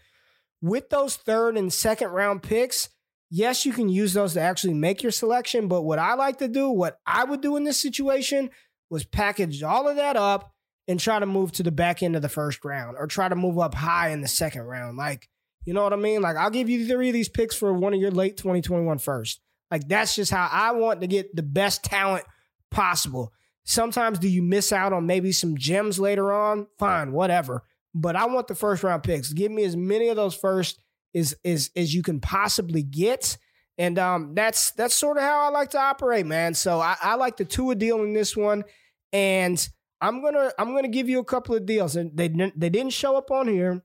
With 0.62 0.88
those 0.88 1.16
third 1.16 1.58
and 1.58 1.72
second 1.72 2.08
round 2.08 2.42
picks, 2.42 2.88
yes, 3.30 3.66
you 3.66 3.72
can 3.72 3.90
use 3.90 4.14
those 4.14 4.32
to 4.34 4.40
actually 4.40 4.74
make 4.74 5.02
your 5.02 5.12
selection. 5.12 5.68
But 5.68 5.82
what 5.82 5.98
I 5.98 6.14
like 6.14 6.38
to 6.38 6.48
do, 6.48 6.70
what 6.70 6.98
I 7.06 7.24
would 7.24 7.42
do 7.42 7.56
in 7.56 7.64
this 7.64 7.80
situation, 7.80 8.50
was 8.88 9.04
package 9.04 9.62
all 9.62 9.86
of 9.86 9.96
that 9.96 10.16
up 10.16 10.54
and 10.88 10.98
try 10.98 11.18
to 11.18 11.26
move 11.26 11.52
to 11.52 11.62
the 11.62 11.70
back 11.70 12.02
end 12.02 12.16
of 12.16 12.22
the 12.22 12.28
first 12.28 12.64
round 12.64 12.96
or 12.98 13.06
try 13.06 13.28
to 13.28 13.36
move 13.36 13.58
up 13.58 13.74
high 13.74 14.08
in 14.08 14.22
the 14.22 14.28
second 14.28 14.62
round. 14.62 14.96
Like 14.96 15.28
you 15.64 15.75
know 15.75 15.83
what 15.83 15.92
I 15.92 15.96
mean? 15.96 16.23
Like 16.23 16.37
I'll 16.37 16.51
give 16.51 16.68
you 16.68 16.87
three 16.87 17.09
of 17.09 17.14
these 17.14 17.29
picks 17.29 17.57
for 17.57 17.73
one 17.73 17.94
of 17.94 18.01
your 18.01 18.11
late 18.11 18.37
2021 18.37 18.99
first. 18.99 19.40
Like 19.70 19.87
that's 19.88 20.16
just 20.16 20.31
how 20.31 20.49
I 20.51 20.73
want 20.73 21.01
to 21.01 21.07
get 21.07 21.35
the 21.35 21.42
best 21.42 21.85
talent 21.85 22.25
possible. 22.70 23.33
Sometimes 23.64 24.18
do 24.18 24.29
you 24.29 24.42
miss 24.42 24.73
out 24.73 24.92
on 24.92 25.07
maybe 25.07 25.33
some 25.33 25.57
gems 25.57 25.99
later 25.99 26.33
on? 26.33 26.66
Fine, 26.79 27.12
whatever. 27.12 27.62
But 27.94 28.16
I 28.16 28.27
want 28.27 28.49
the 28.49 28.55
first 28.55 28.83
round 28.83 29.03
picks. 29.03 29.33
Give 29.33 29.53
me 29.53 29.64
as 29.64 29.77
many 29.77 30.09
of 30.09 30.16
those 30.16 30.35
first 30.35 30.81
as 31.14 31.35
as, 31.44 31.70
as 31.77 31.94
you 31.94 32.03
can 32.03 32.20
possibly 32.20 32.83
get. 32.83 33.37
And 33.79 33.99
um, 33.99 34.35
that's 34.35 34.73
that's 34.73 34.94
sort 34.94 35.16
of 35.16 35.23
how 35.23 35.40
I 35.46 35.49
like 35.51 35.70
to 35.70 35.79
operate, 35.79 36.27
man. 36.27 36.55
So 36.55 36.81
I, 36.81 36.96
I 37.01 37.14
like 37.14 37.37
the 37.37 37.44
Tua 37.44 37.75
deal 37.75 38.03
in 38.03 38.12
this 38.12 38.37
one, 38.37 38.64
and 39.12 39.68
I'm 40.01 40.23
gonna 40.23 40.53
I'm 40.59 40.75
gonna 40.75 40.88
give 40.88 41.09
you 41.09 41.18
a 41.18 41.25
couple 41.25 41.55
of 41.55 41.64
deals, 41.64 41.96
and 41.96 42.14
they 42.14 42.29
they 42.29 42.68
didn't 42.68 42.92
show 42.92 43.16
up 43.16 43.31
on 43.31 43.49
here, 43.49 43.82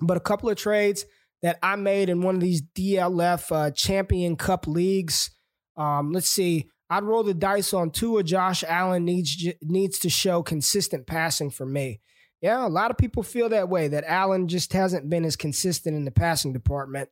but 0.00 0.16
a 0.16 0.20
couple 0.20 0.48
of 0.48 0.56
trades 0.56 1.04
that 1.42 1.58
I 1.62 1.76
made 1.76 2.08
in 2.08 2.22
one 2.22 2.34
of 2.34 2.40
these 2.40 2.62
DLF 2.62 3.52
uh, 3.52 3.70
Champion 3.70 4.36
Cup 4.36 4.66
leagues. 4.66 5.30
Um, 5.76 6.12
let's 6.12 6.28
see. 6.28 6.70
I'd 6.88 7.04
roll 7.04 7.22
the 7.22 7.34
dice 7.34 7.74
on 7.74 7.90
Tua. 7.90 8.22
Josh 8.22 8.62
Allen 8.66 9.04
needs 9.04 9.46
needs 9.62 9.98
to 10.00 10.10
show 10.10 10.42
consistent 10.42 11.06
passing 11.06 11.50
for 11.50 11.66
me. 11.66 12.00
Yeah, 12.40 12.66
a 12.66 12.68
lot 12.68 12.90
of 12.90 12.98
people 12.98 13.22
feel 13.22 13.48
that 13.48 13.68
way. 13.68 13.88
That 13.88 14.04
Allen 14.06 14.46
just 14.46 14.72
hasn't 14.72 15.10
been 15.10 15.24
as 15.24 15.36
consistent 15.36 15.96
in 15.96 16.04
the 16.04 16.10
passing 16.10 16.52
department. 16.52 17.08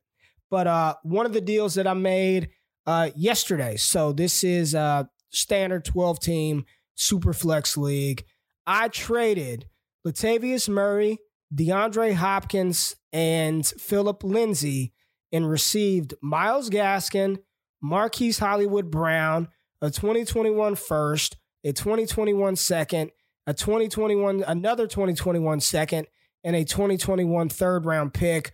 But 0.49 0.67
uh, 0.67 0.95
one 1.03 1.25
of 1.25 1.33
the 1.33 1.41
deals 1.41 1.75
that 1.75 1.87
I 1.87 1.93
made 1.93 2.49
uh, 2.85 3.09
yesterday. 3.15 3.75
So 3.75 4.13
this 4.13 4.43
is 4.43 4.73
a 4.73 5.09
standard 5.31 5.83
twelve 5.83 6.19
team 6.19 6.65
super 6.95 7.33
flex 7.33 7.75
league. 7.75 8.23
I 8.65 8.87
traded 8.87 9.67
Latavius 10.07 10.69
Murray, 10.69 11.19
DeAndre 11.55 12.13
Hopkins 12.13 12.95
and 13.13 13.65
Phillip 13.65 14.23
Lindsay 14.23 14.93
and 15.31 15.49
received 15.49 16.13
Myles 16.21 16.69
Gaskin, 16.69 17.39
Marquise 17.81 18.39
Hollywood 18.39 18.91
Brown, 18.91 19.47
a 19.81 19.89
2021 19.89 20.75
first, 20.75 21.37
a 21.63 21.71
2021 21.71 22.55
second, 22.55 23.11
a 23.47 23.53
2021, 23.53 24.43
another 24.47 24.87
2021 24.87 25.59
second, 25.59 26.07
and 26.43 26.55
a 26.55 26.63
2021 26.63 27.49
third 27.49 27.85
round 27.85 28.13
pick. 28.13 28.51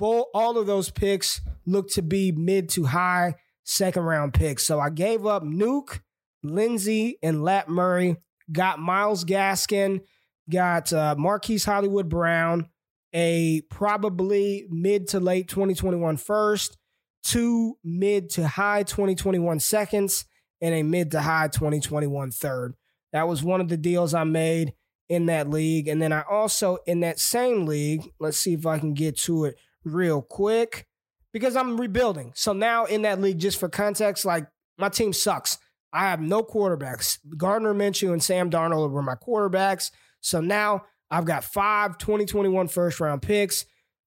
All 0.00 0.58
of 0.58 0.66
those 0.66 0.90
picks 0.90 1.40
look 1.66 1.90
to 1.90 2.02
be 2.02 2.32
mid 2.32 2.68
to 2.70 2.84
high 2.84 3.34
second 3.64 4.04
round 4.04 4.34
picks. 4.34 4.62
So 4.62 4.80
I 4.80 4.90
gave 4.90 5.26
up 5.26 5.42
Nuke, 5.42 6.00
Lindsay, 6.42 7.18
and 7.22 7.42
Lat 7.42 7.68
Murray. 7.68 8.16
Got 8.52 8.78
Myles 8.78 9.24
Gaskin, 9.24 10.02
got 10.50 10.92
uh, 10.92 11.14
Marquise 11.18 11.64
Hollywood 11.64 12.08
Brown, 12.08 12.68
a 13.12 13.62
probably 13.70 14.66
mid 14.70 15.08
to 15.08 15.20
late 15.20 15.48
2021 15.48 16.16
first, 16.16 16.76
two 17.24 17.76
mid 17.84 18.30
to 18.30 18.46
high 18.46 18.82
2021 18.82 19.60
seconds, 19.60 20.24
and 20.60 20.74
a 20.74 20.82
mid 20.82 21.10
to 21.12 21.20
high 21.20 21.48
2021 21.48 22.30
third. 22.30 22.74
That 23.12 23.28
was 23.28 23.42
one 23.42 23.60
of 23.60 23.68
the 23.68 23.76
deals 23.76 24.14
I 24.14 24.24
made 24.24 24.74
in 25.08 25.26
that 25.26 25.48
league. 25.48 25.88
And 25.88 26.00
then 26.02 26.12
I 26.12 26.22
also, 26.28 26.78
in 26.86 27.00
that 27.00 27.18
same 27.18 27.66
league, 27.66 28.02
let's 28.18 28.38
see 28.38 28.54
if 28.54 28.66
I 28.66 28.78
can 28.78 28.94
get 28.94 29.16
to 29.20 29.44
it 29.44 29.56
real 29.84 30.20
quick 30.20 30.86
because 31.32 31.56
I'm 31.56 31.80
rebuilding. 31.80 32.32
So 32.34 32.52
now 32.52 32.86
in 32.86 33.02
that 33.02 33.20
league, 33.20 33.38
just 33.38 33.60
for 33.60 33.68
context, 33.68 34.24
like 34.24 34.46
my 34.78 34.88
team 34.88 35.12
sucks. 35.12 35.58
I 35.92 36.00
have 36.00 36.20
no 36.20 36.42
quarterbacks. 36.42 37.18
Gardner 37.36 37.72
Minshew 37.72 38.12
and 38.12 38.22
Sam 38.22 38.50
Darnold 38.50 38.90
were 38.90 39.02
my 39.02 39.14
quarterbacks. 39.14 39.90
So 40.26 40.40
now 40.40 40.84
I've 41.10 41.24
got 41.24 41.44
five 41.44 41.98
2021 41.98 42.68
first 42.68 43.00
round 43.00 43.22
picks. 43.22 43.64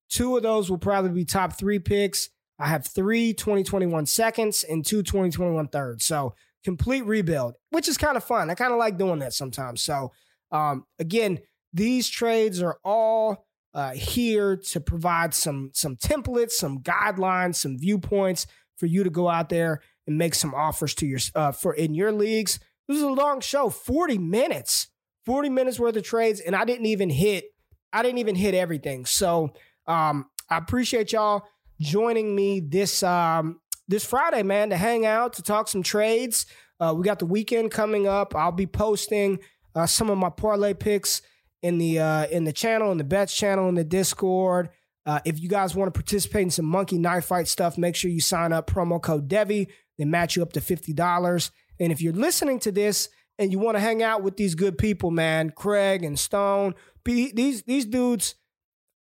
Two 0.09 0.35
of 0.35 0.43
those 0.43 0.69
will 0.69 0.77
probably 0.77 1.11
be 1.11 1.23
top 1.23 1.57
three 1.57 1.79
picks. 1.79 2.29
I 2.59 2.67
have 2.67 2.85
three 2.85 3.33
2021 3.33 4.05
seconds 4.05 4.65
and 4.65 4.85
two 4.85 5.01
2021 5.01 5.69
thirds. 5.69 6.03
So 6.03 6.35
complete 6.65 7.05
rebuild, 7.05 7.55
which 7.69 7.87
is 7.87 7.97
kind 7.97 8.17
of 8.17 8.23
fun. 8.23 8.49
I 8.49 8.55
kind 8.55 8.73
of 8.73 8.79
like 8.79 8.97
doing 8.97 9.19
that 9.19 9.33
sometimes. 9.33 9.81
So 9.81 10.11
um, 10.51 10.85
again, 10.99 11.39
these 11.71 12.09
trades 12.09 12.61
are 12.61 12.79
all 12.83 13.45
uh, 13.73 13.91
here 13.91 14.57
to 14.57 14.81
provide 14.81 15.33
some 15.33 15.71
some 15.73 15.95
templates, 15.95 16.51
some 16.51 16.79
guidelines, 16.79 17.55
some 17.55 17.77
viewpoints 17.77 18.45
for 18.75 18.87
you 18.87 19.05
to 19.05 19.09
go 19.09 19.29
out 19.29 19.47
there 19.47 19.81
and 20.05 20.17
make 20.17 20.35
some 20.35 20.53
offers 20.53 20.93
to 20.95 21.05
your 21.05 21.19
uh, 21.35 21.53
for 21.53 21.73
in 21.73 21.93
your 21.93 22.11
leagues. 22.11 22.59
This 22.89 22.97
is 22.97 23.03
a 23.03 23.09
long 23.09 23.39
show, 23.39 23.69
40 23.69 24.17
minutes, 24.17 24.87
40 25.29 25.49
minutes 25.49 25.79
worth 25.79 25.95
of 25.95 26.01
trades, 26.01 26.39
and 26.39 26.55
I 26.55 26.65
didn't 26.65 26.87
even 26.87 27.11
hit 27.11 27.53
I 27.93 28.01
didn't 28.01 28.17
even 28.17 28.33
hit 28.33 28.55
everything. 28.55 29.05
So 29.05 29.53
um, 29.85 30.25
I 30.49 30.57
appreciate 30.57 31.11
y'all 31.11 31.43
joining 31.79 32.35
me 32.35 32.61
this 32.61 33.03
um, 33.03 33.59
this 33.87 34.03
Friday, 34.03 34.41
man, 34.41 34.71
to 34.71 34.75
hang 34.75 35.05
out 35.05 35.33
to 35.33 35.43
talk 35.43 35.67
some 35.67 35.83
trades. 35.83 36.47
Uh, 36.79 36.95
we 36.97 37.03
got 37.03 37.19
the 37.19 37.27
weekend 37.27 37.69
coming 37.69 38.07
up. 38.07 38.35
I'll 38.35 38.51
be 38.51 38.65
posting 38.65 39.37
uh, 39.75 39.85
some 39.85 40.09
of 40.09 40.17
my 40.17 40.31
parlay 40.31 40.73
picks 40.73 41.21
in 41.61 41.77
the 41.77 41.99
uh, 41.99 42.25
in 42.25 42.45
the 42.45 42.53
channel, 42.53 42.91
in 42.91 42.97
the 42.97 43.03
bets 43.03 43.35
channel, 43.35 43.69
in 43.69 43.75
the 43.75 43.83
Discord. 43.83 44.69
Uh, 45.05 45.19
if 45.25 45.39
you 45.39 45.47
guys 45.47 45.75
want 45.75 45.93
to 45.93 45.95
participate 45.95 46.41
in 46.41 46.49
some 46.49 46.65
monkey 46.65 46.97
knife 46.97 47.25
fight 47.25 47.47
stuff, 47.47 47.77
make 47.77 47.95
sure 47.95 48.09
you 48.09 48.19
sign 48.19 48.51
up 48.51 48.65
promo 48.65 48.99
code 48.99 49.29
Devy. 49.29 49.67
They 49.99 50.05
match 50.05 50.35
you 50.35 50.41
up 50.41 50.53
to 50.53 50.61
fifty 50.61 50.91
dollars. 50.91 51.51
And 51.79 51.91
if 51.91 52.01
you're 52.01 52.13
listening 52.13 52.57
to 52.61 52.71
this 52.71 53.09
and 53.39 53.51
you 53.51 53.57
want 53.57 53.75
to 53.75 53.81
hang 53.81 54.03
out 54.03 54.21
with 54.21 54.37
these 54.37 54.53
good 54.53 54.77
people, 54.77 55.09
man, 55.09 55.49
Craig 55.49 56.03
and 56.03 56.19
Stone, 56.19 56.75
these 57.03 57.63
these 57.63 57.85
dudes. 57.85 58.35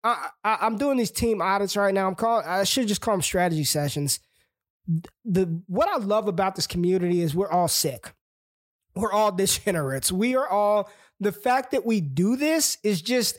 I, 0.04 0.30
I, 0.44 0.60
I'm 0.62 0.78
doing 0.78 0.98
these 0.98 1.12
team 1.12 1.42
audits 1.42 1.76
right 1.76 1.94
now. 1.94 2.08
I'm 2.08 2.16
calling. 2.16 2.46
I 2.48 2.64
should 2.64 2.88
just 2.88 3.02
call 3.02 3.16
them 3.16 3.22
strategy 3.22 3.66
sessions. 3.66 4.22
The 5.26 5.62
what 5.68 5.90
I 5.90 5.98
love 5.98 6.30
about 6.30 6.56
this 6.56 6.68
community 6.68 7.22
is 7.22 7.36
we're 7.36 7.52
all 7.52 7.68
sick 7.68 8.14
we're 8.98 9.12
all 9.12 9.32
degenerates. 9.36 10.12
We 10.12 10.36
are 10.36 10.48
all 10.48 10.90
the 11.20 11.32
fact 11.32 11.72
that 11.72 11.86
we 11.86 12.02
do 12.02 12.36
this 12.36 12.78
is 12.84 13.02
just 13.02 13.38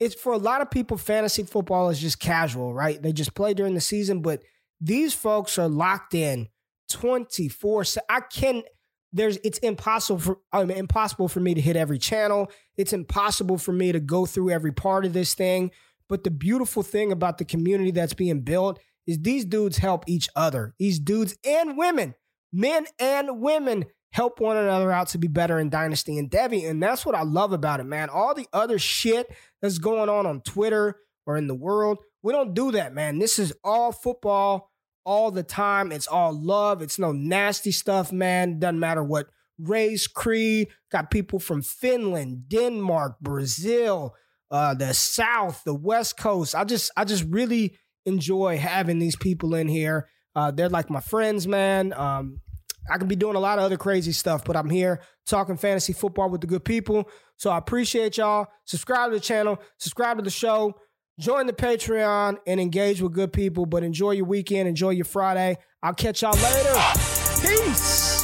it's 0.00 0.14
for 0.14 0.32
a 0.32 0.38
lot 0.38 0.60
of 0.60 0.70
people 0.70 0.96
fantasy 0.96 1.42
football 1.42 1.90
is 1.90 2.00
just 2.00 2.20
casual, 2.20 2.72
right? 2.72 3.02
They 3.02 3.12
just 3.12 3.34
play 3.34 3.52
during 3.54 3.74
the 3.74 3.80
season, 3.80 4.22
but 4.22 4.42
these 4.80 5.12
folks 5.12 5.58
are 5.58 5.68
locked 5.68 6.14
in 6.14 6.48
24 6.90 7.84
I 8.08 8.20
can 8.20 8.62
there's 9.12 9.38
it's 9.38 9.58
impossible 9.58 10.18
for 10.18 10.38
I 10.52 10.64
mean, 10.64 10.76
impossible 10.76 11.28
for 11.28 11.40
me 11.40 11.54
to 11.54 11.60
hit 11.60 11.76
every 11.76 11.98
channel. 11.98 12.50
It's 12.76 12.92
impossible 12.92 13.58
for 13.58 13.72
me 13.72 13.92
to 13.92 14.00
go 14.00 14.26
through 14.26 14.50
every 14.50 14.72
part 14.72 15.04
of 15.04 15.12
this 15.12 15.34
thing. 15.34 15.70
But 16.08 16.24
the 16.24 16.30
beautiful 16.30 16.82
thing 16.82 17.12
about 17.12 17.38
the 17.38 17.44
community 17.44 17.90
that's 17.90 18.14
being 18.14 18.40
built 18.40 18.78
is 19.06 19.18
these 19.20 19.44
dudes 19.44 19.78
help 19.78 20.04
each 20.06 20.28
other. 20.36 20.74
These 20.78 20.98
dudes 20.98 21.36
and 21.44 21.76
women, 21.76 22.14
men 22.52 22.86
and 22.98 23.40
women 23.40 23.86
help 24.12 24.40
one 24.40 24.56
another 24.56 24.90
out 24.90 25.08
to 25.08 25.18
be 25.18 25.28
better 25.28 25.58
in 25.58 25.70
Dynasty 25.70 26.18
and 26.18 26.30
Devy. 26.30 26.68
And 26.68 26.82
that's 26.82 27.04
what 27.04 27.14
I 27.14 27.22
love 27.22 27.52
about 27.52 27.80
it, 27.80 27.84
man. 27.84 28.08
All 28.08 28.34
the 28.34 28.48
other 28.52 28.78
shit 28.78 29.26
that's 29.60 29.78
going 29.78 30.08
on 30.08 30.26
on 30.26 30.40
Twitter 30.42 30.96
or 31.26 31.36
in 31.36 31.46
the 31.46 31.54
world, 31.54 31.98
we 32.22 32.32
don't 32.32 32.54
do 32.54 32.72
that, 32.72 32.94
man. 32.94 33.18
This 33.18 33.38
is 33.38 33.52
all 33.62 33.92
football 33.92 34.70
all 35.08 35.30
the 35.30 35.42
time. 35.42 35.90
It's 35.90 36.06
all 36.06 36.38
love. 36.38 36.82
It's 36.82 36.98
no 36.98 37.12
nasty 37.12 37.72
stuff, 37.72 38.12
man. 38.12 38.58
Doesn't 38.58 38.78
matter 38.78 39.02
what 39.02 39.28
race, 39.58 40.06
creed. 40.06 40.68
Got 40.92 41.10
people 41.10 41.38
from 41.38 41.62
Finland, 41.62 42.50
Denmark, 42.50 43.18
Brazil, 43.18 44.14
uh, 44.50 44.74
the 44.74 44.92
South, 44.92 45.64
the 45.64 45.74
West 45.74 46.18
Coast. 46.18 46.54
I 46.54 46.64
just, 46.64 46.90
I 46.94 47.06
just 47.06 47.24
really 47.24 47.78
enjoy 48.04 48.58
having 48.58 48.98
these 48.98 49.16
people 49.16 49.54
in 49.54 49.66
here. 49.66 50.10
Uh, 50.36 50.50
they're 50.50 50.68
like 50.68 50.90
my 50.90 51.00
friends, 51.00 51.48
man. 51.48 51.94
Um, 51.94 52.40
I 52.90 52.98
could 52.98 53.08
be 53.08 53.16
doing 53.16 53.34
a 53.34 53.40
lot 53.40 53.58
of 53.58 53.64
other 53.64 53.78
crazy 53.78 54.12
stuff, 54.12 54.44
but 54.44 54.56
I'm 54.56 54.68
here 54.68 55.00
talking 55.26 55.56
fantasy 55.56 55.94
football 55.94 56.28
with 56.28 56.42
the 56.42 56.46
good 56.46 56.66
people. 56.66 57.08
So 57.38 57.48
I 57.48 57.56
appreciate 57.56 58.18
y'all. 58.18 58.48
Subscribe 58.66 59.10
to 59.10 59.16
the 59.16 59.20
channel, 59.20 59.58
subscribe 59.78 60.18
to 60.18 60.22
the 60.22 60.30
show, 60.30 60.74
join 61.18 61.46
the 61.46 61.52
Patreon, 61.52 62.38
and 62.46 62.60
engage 62.60 63.00
with 63.02 63.12
good 63.12 63.32
people. 63.32 63.66
But 63.66 63.82
enjoy 63.82 64.12
your 64.12 64.26
weekend, 64.26 64.68
enjoy 64.68 64.90
your 64.90 65.04
Friday. 65.04 65.58
I'll 65.82 65.94
catch 65.94 66.22
y'all 66.22 66.32
later. 66.32 66.74
Peace. 67.40 68.17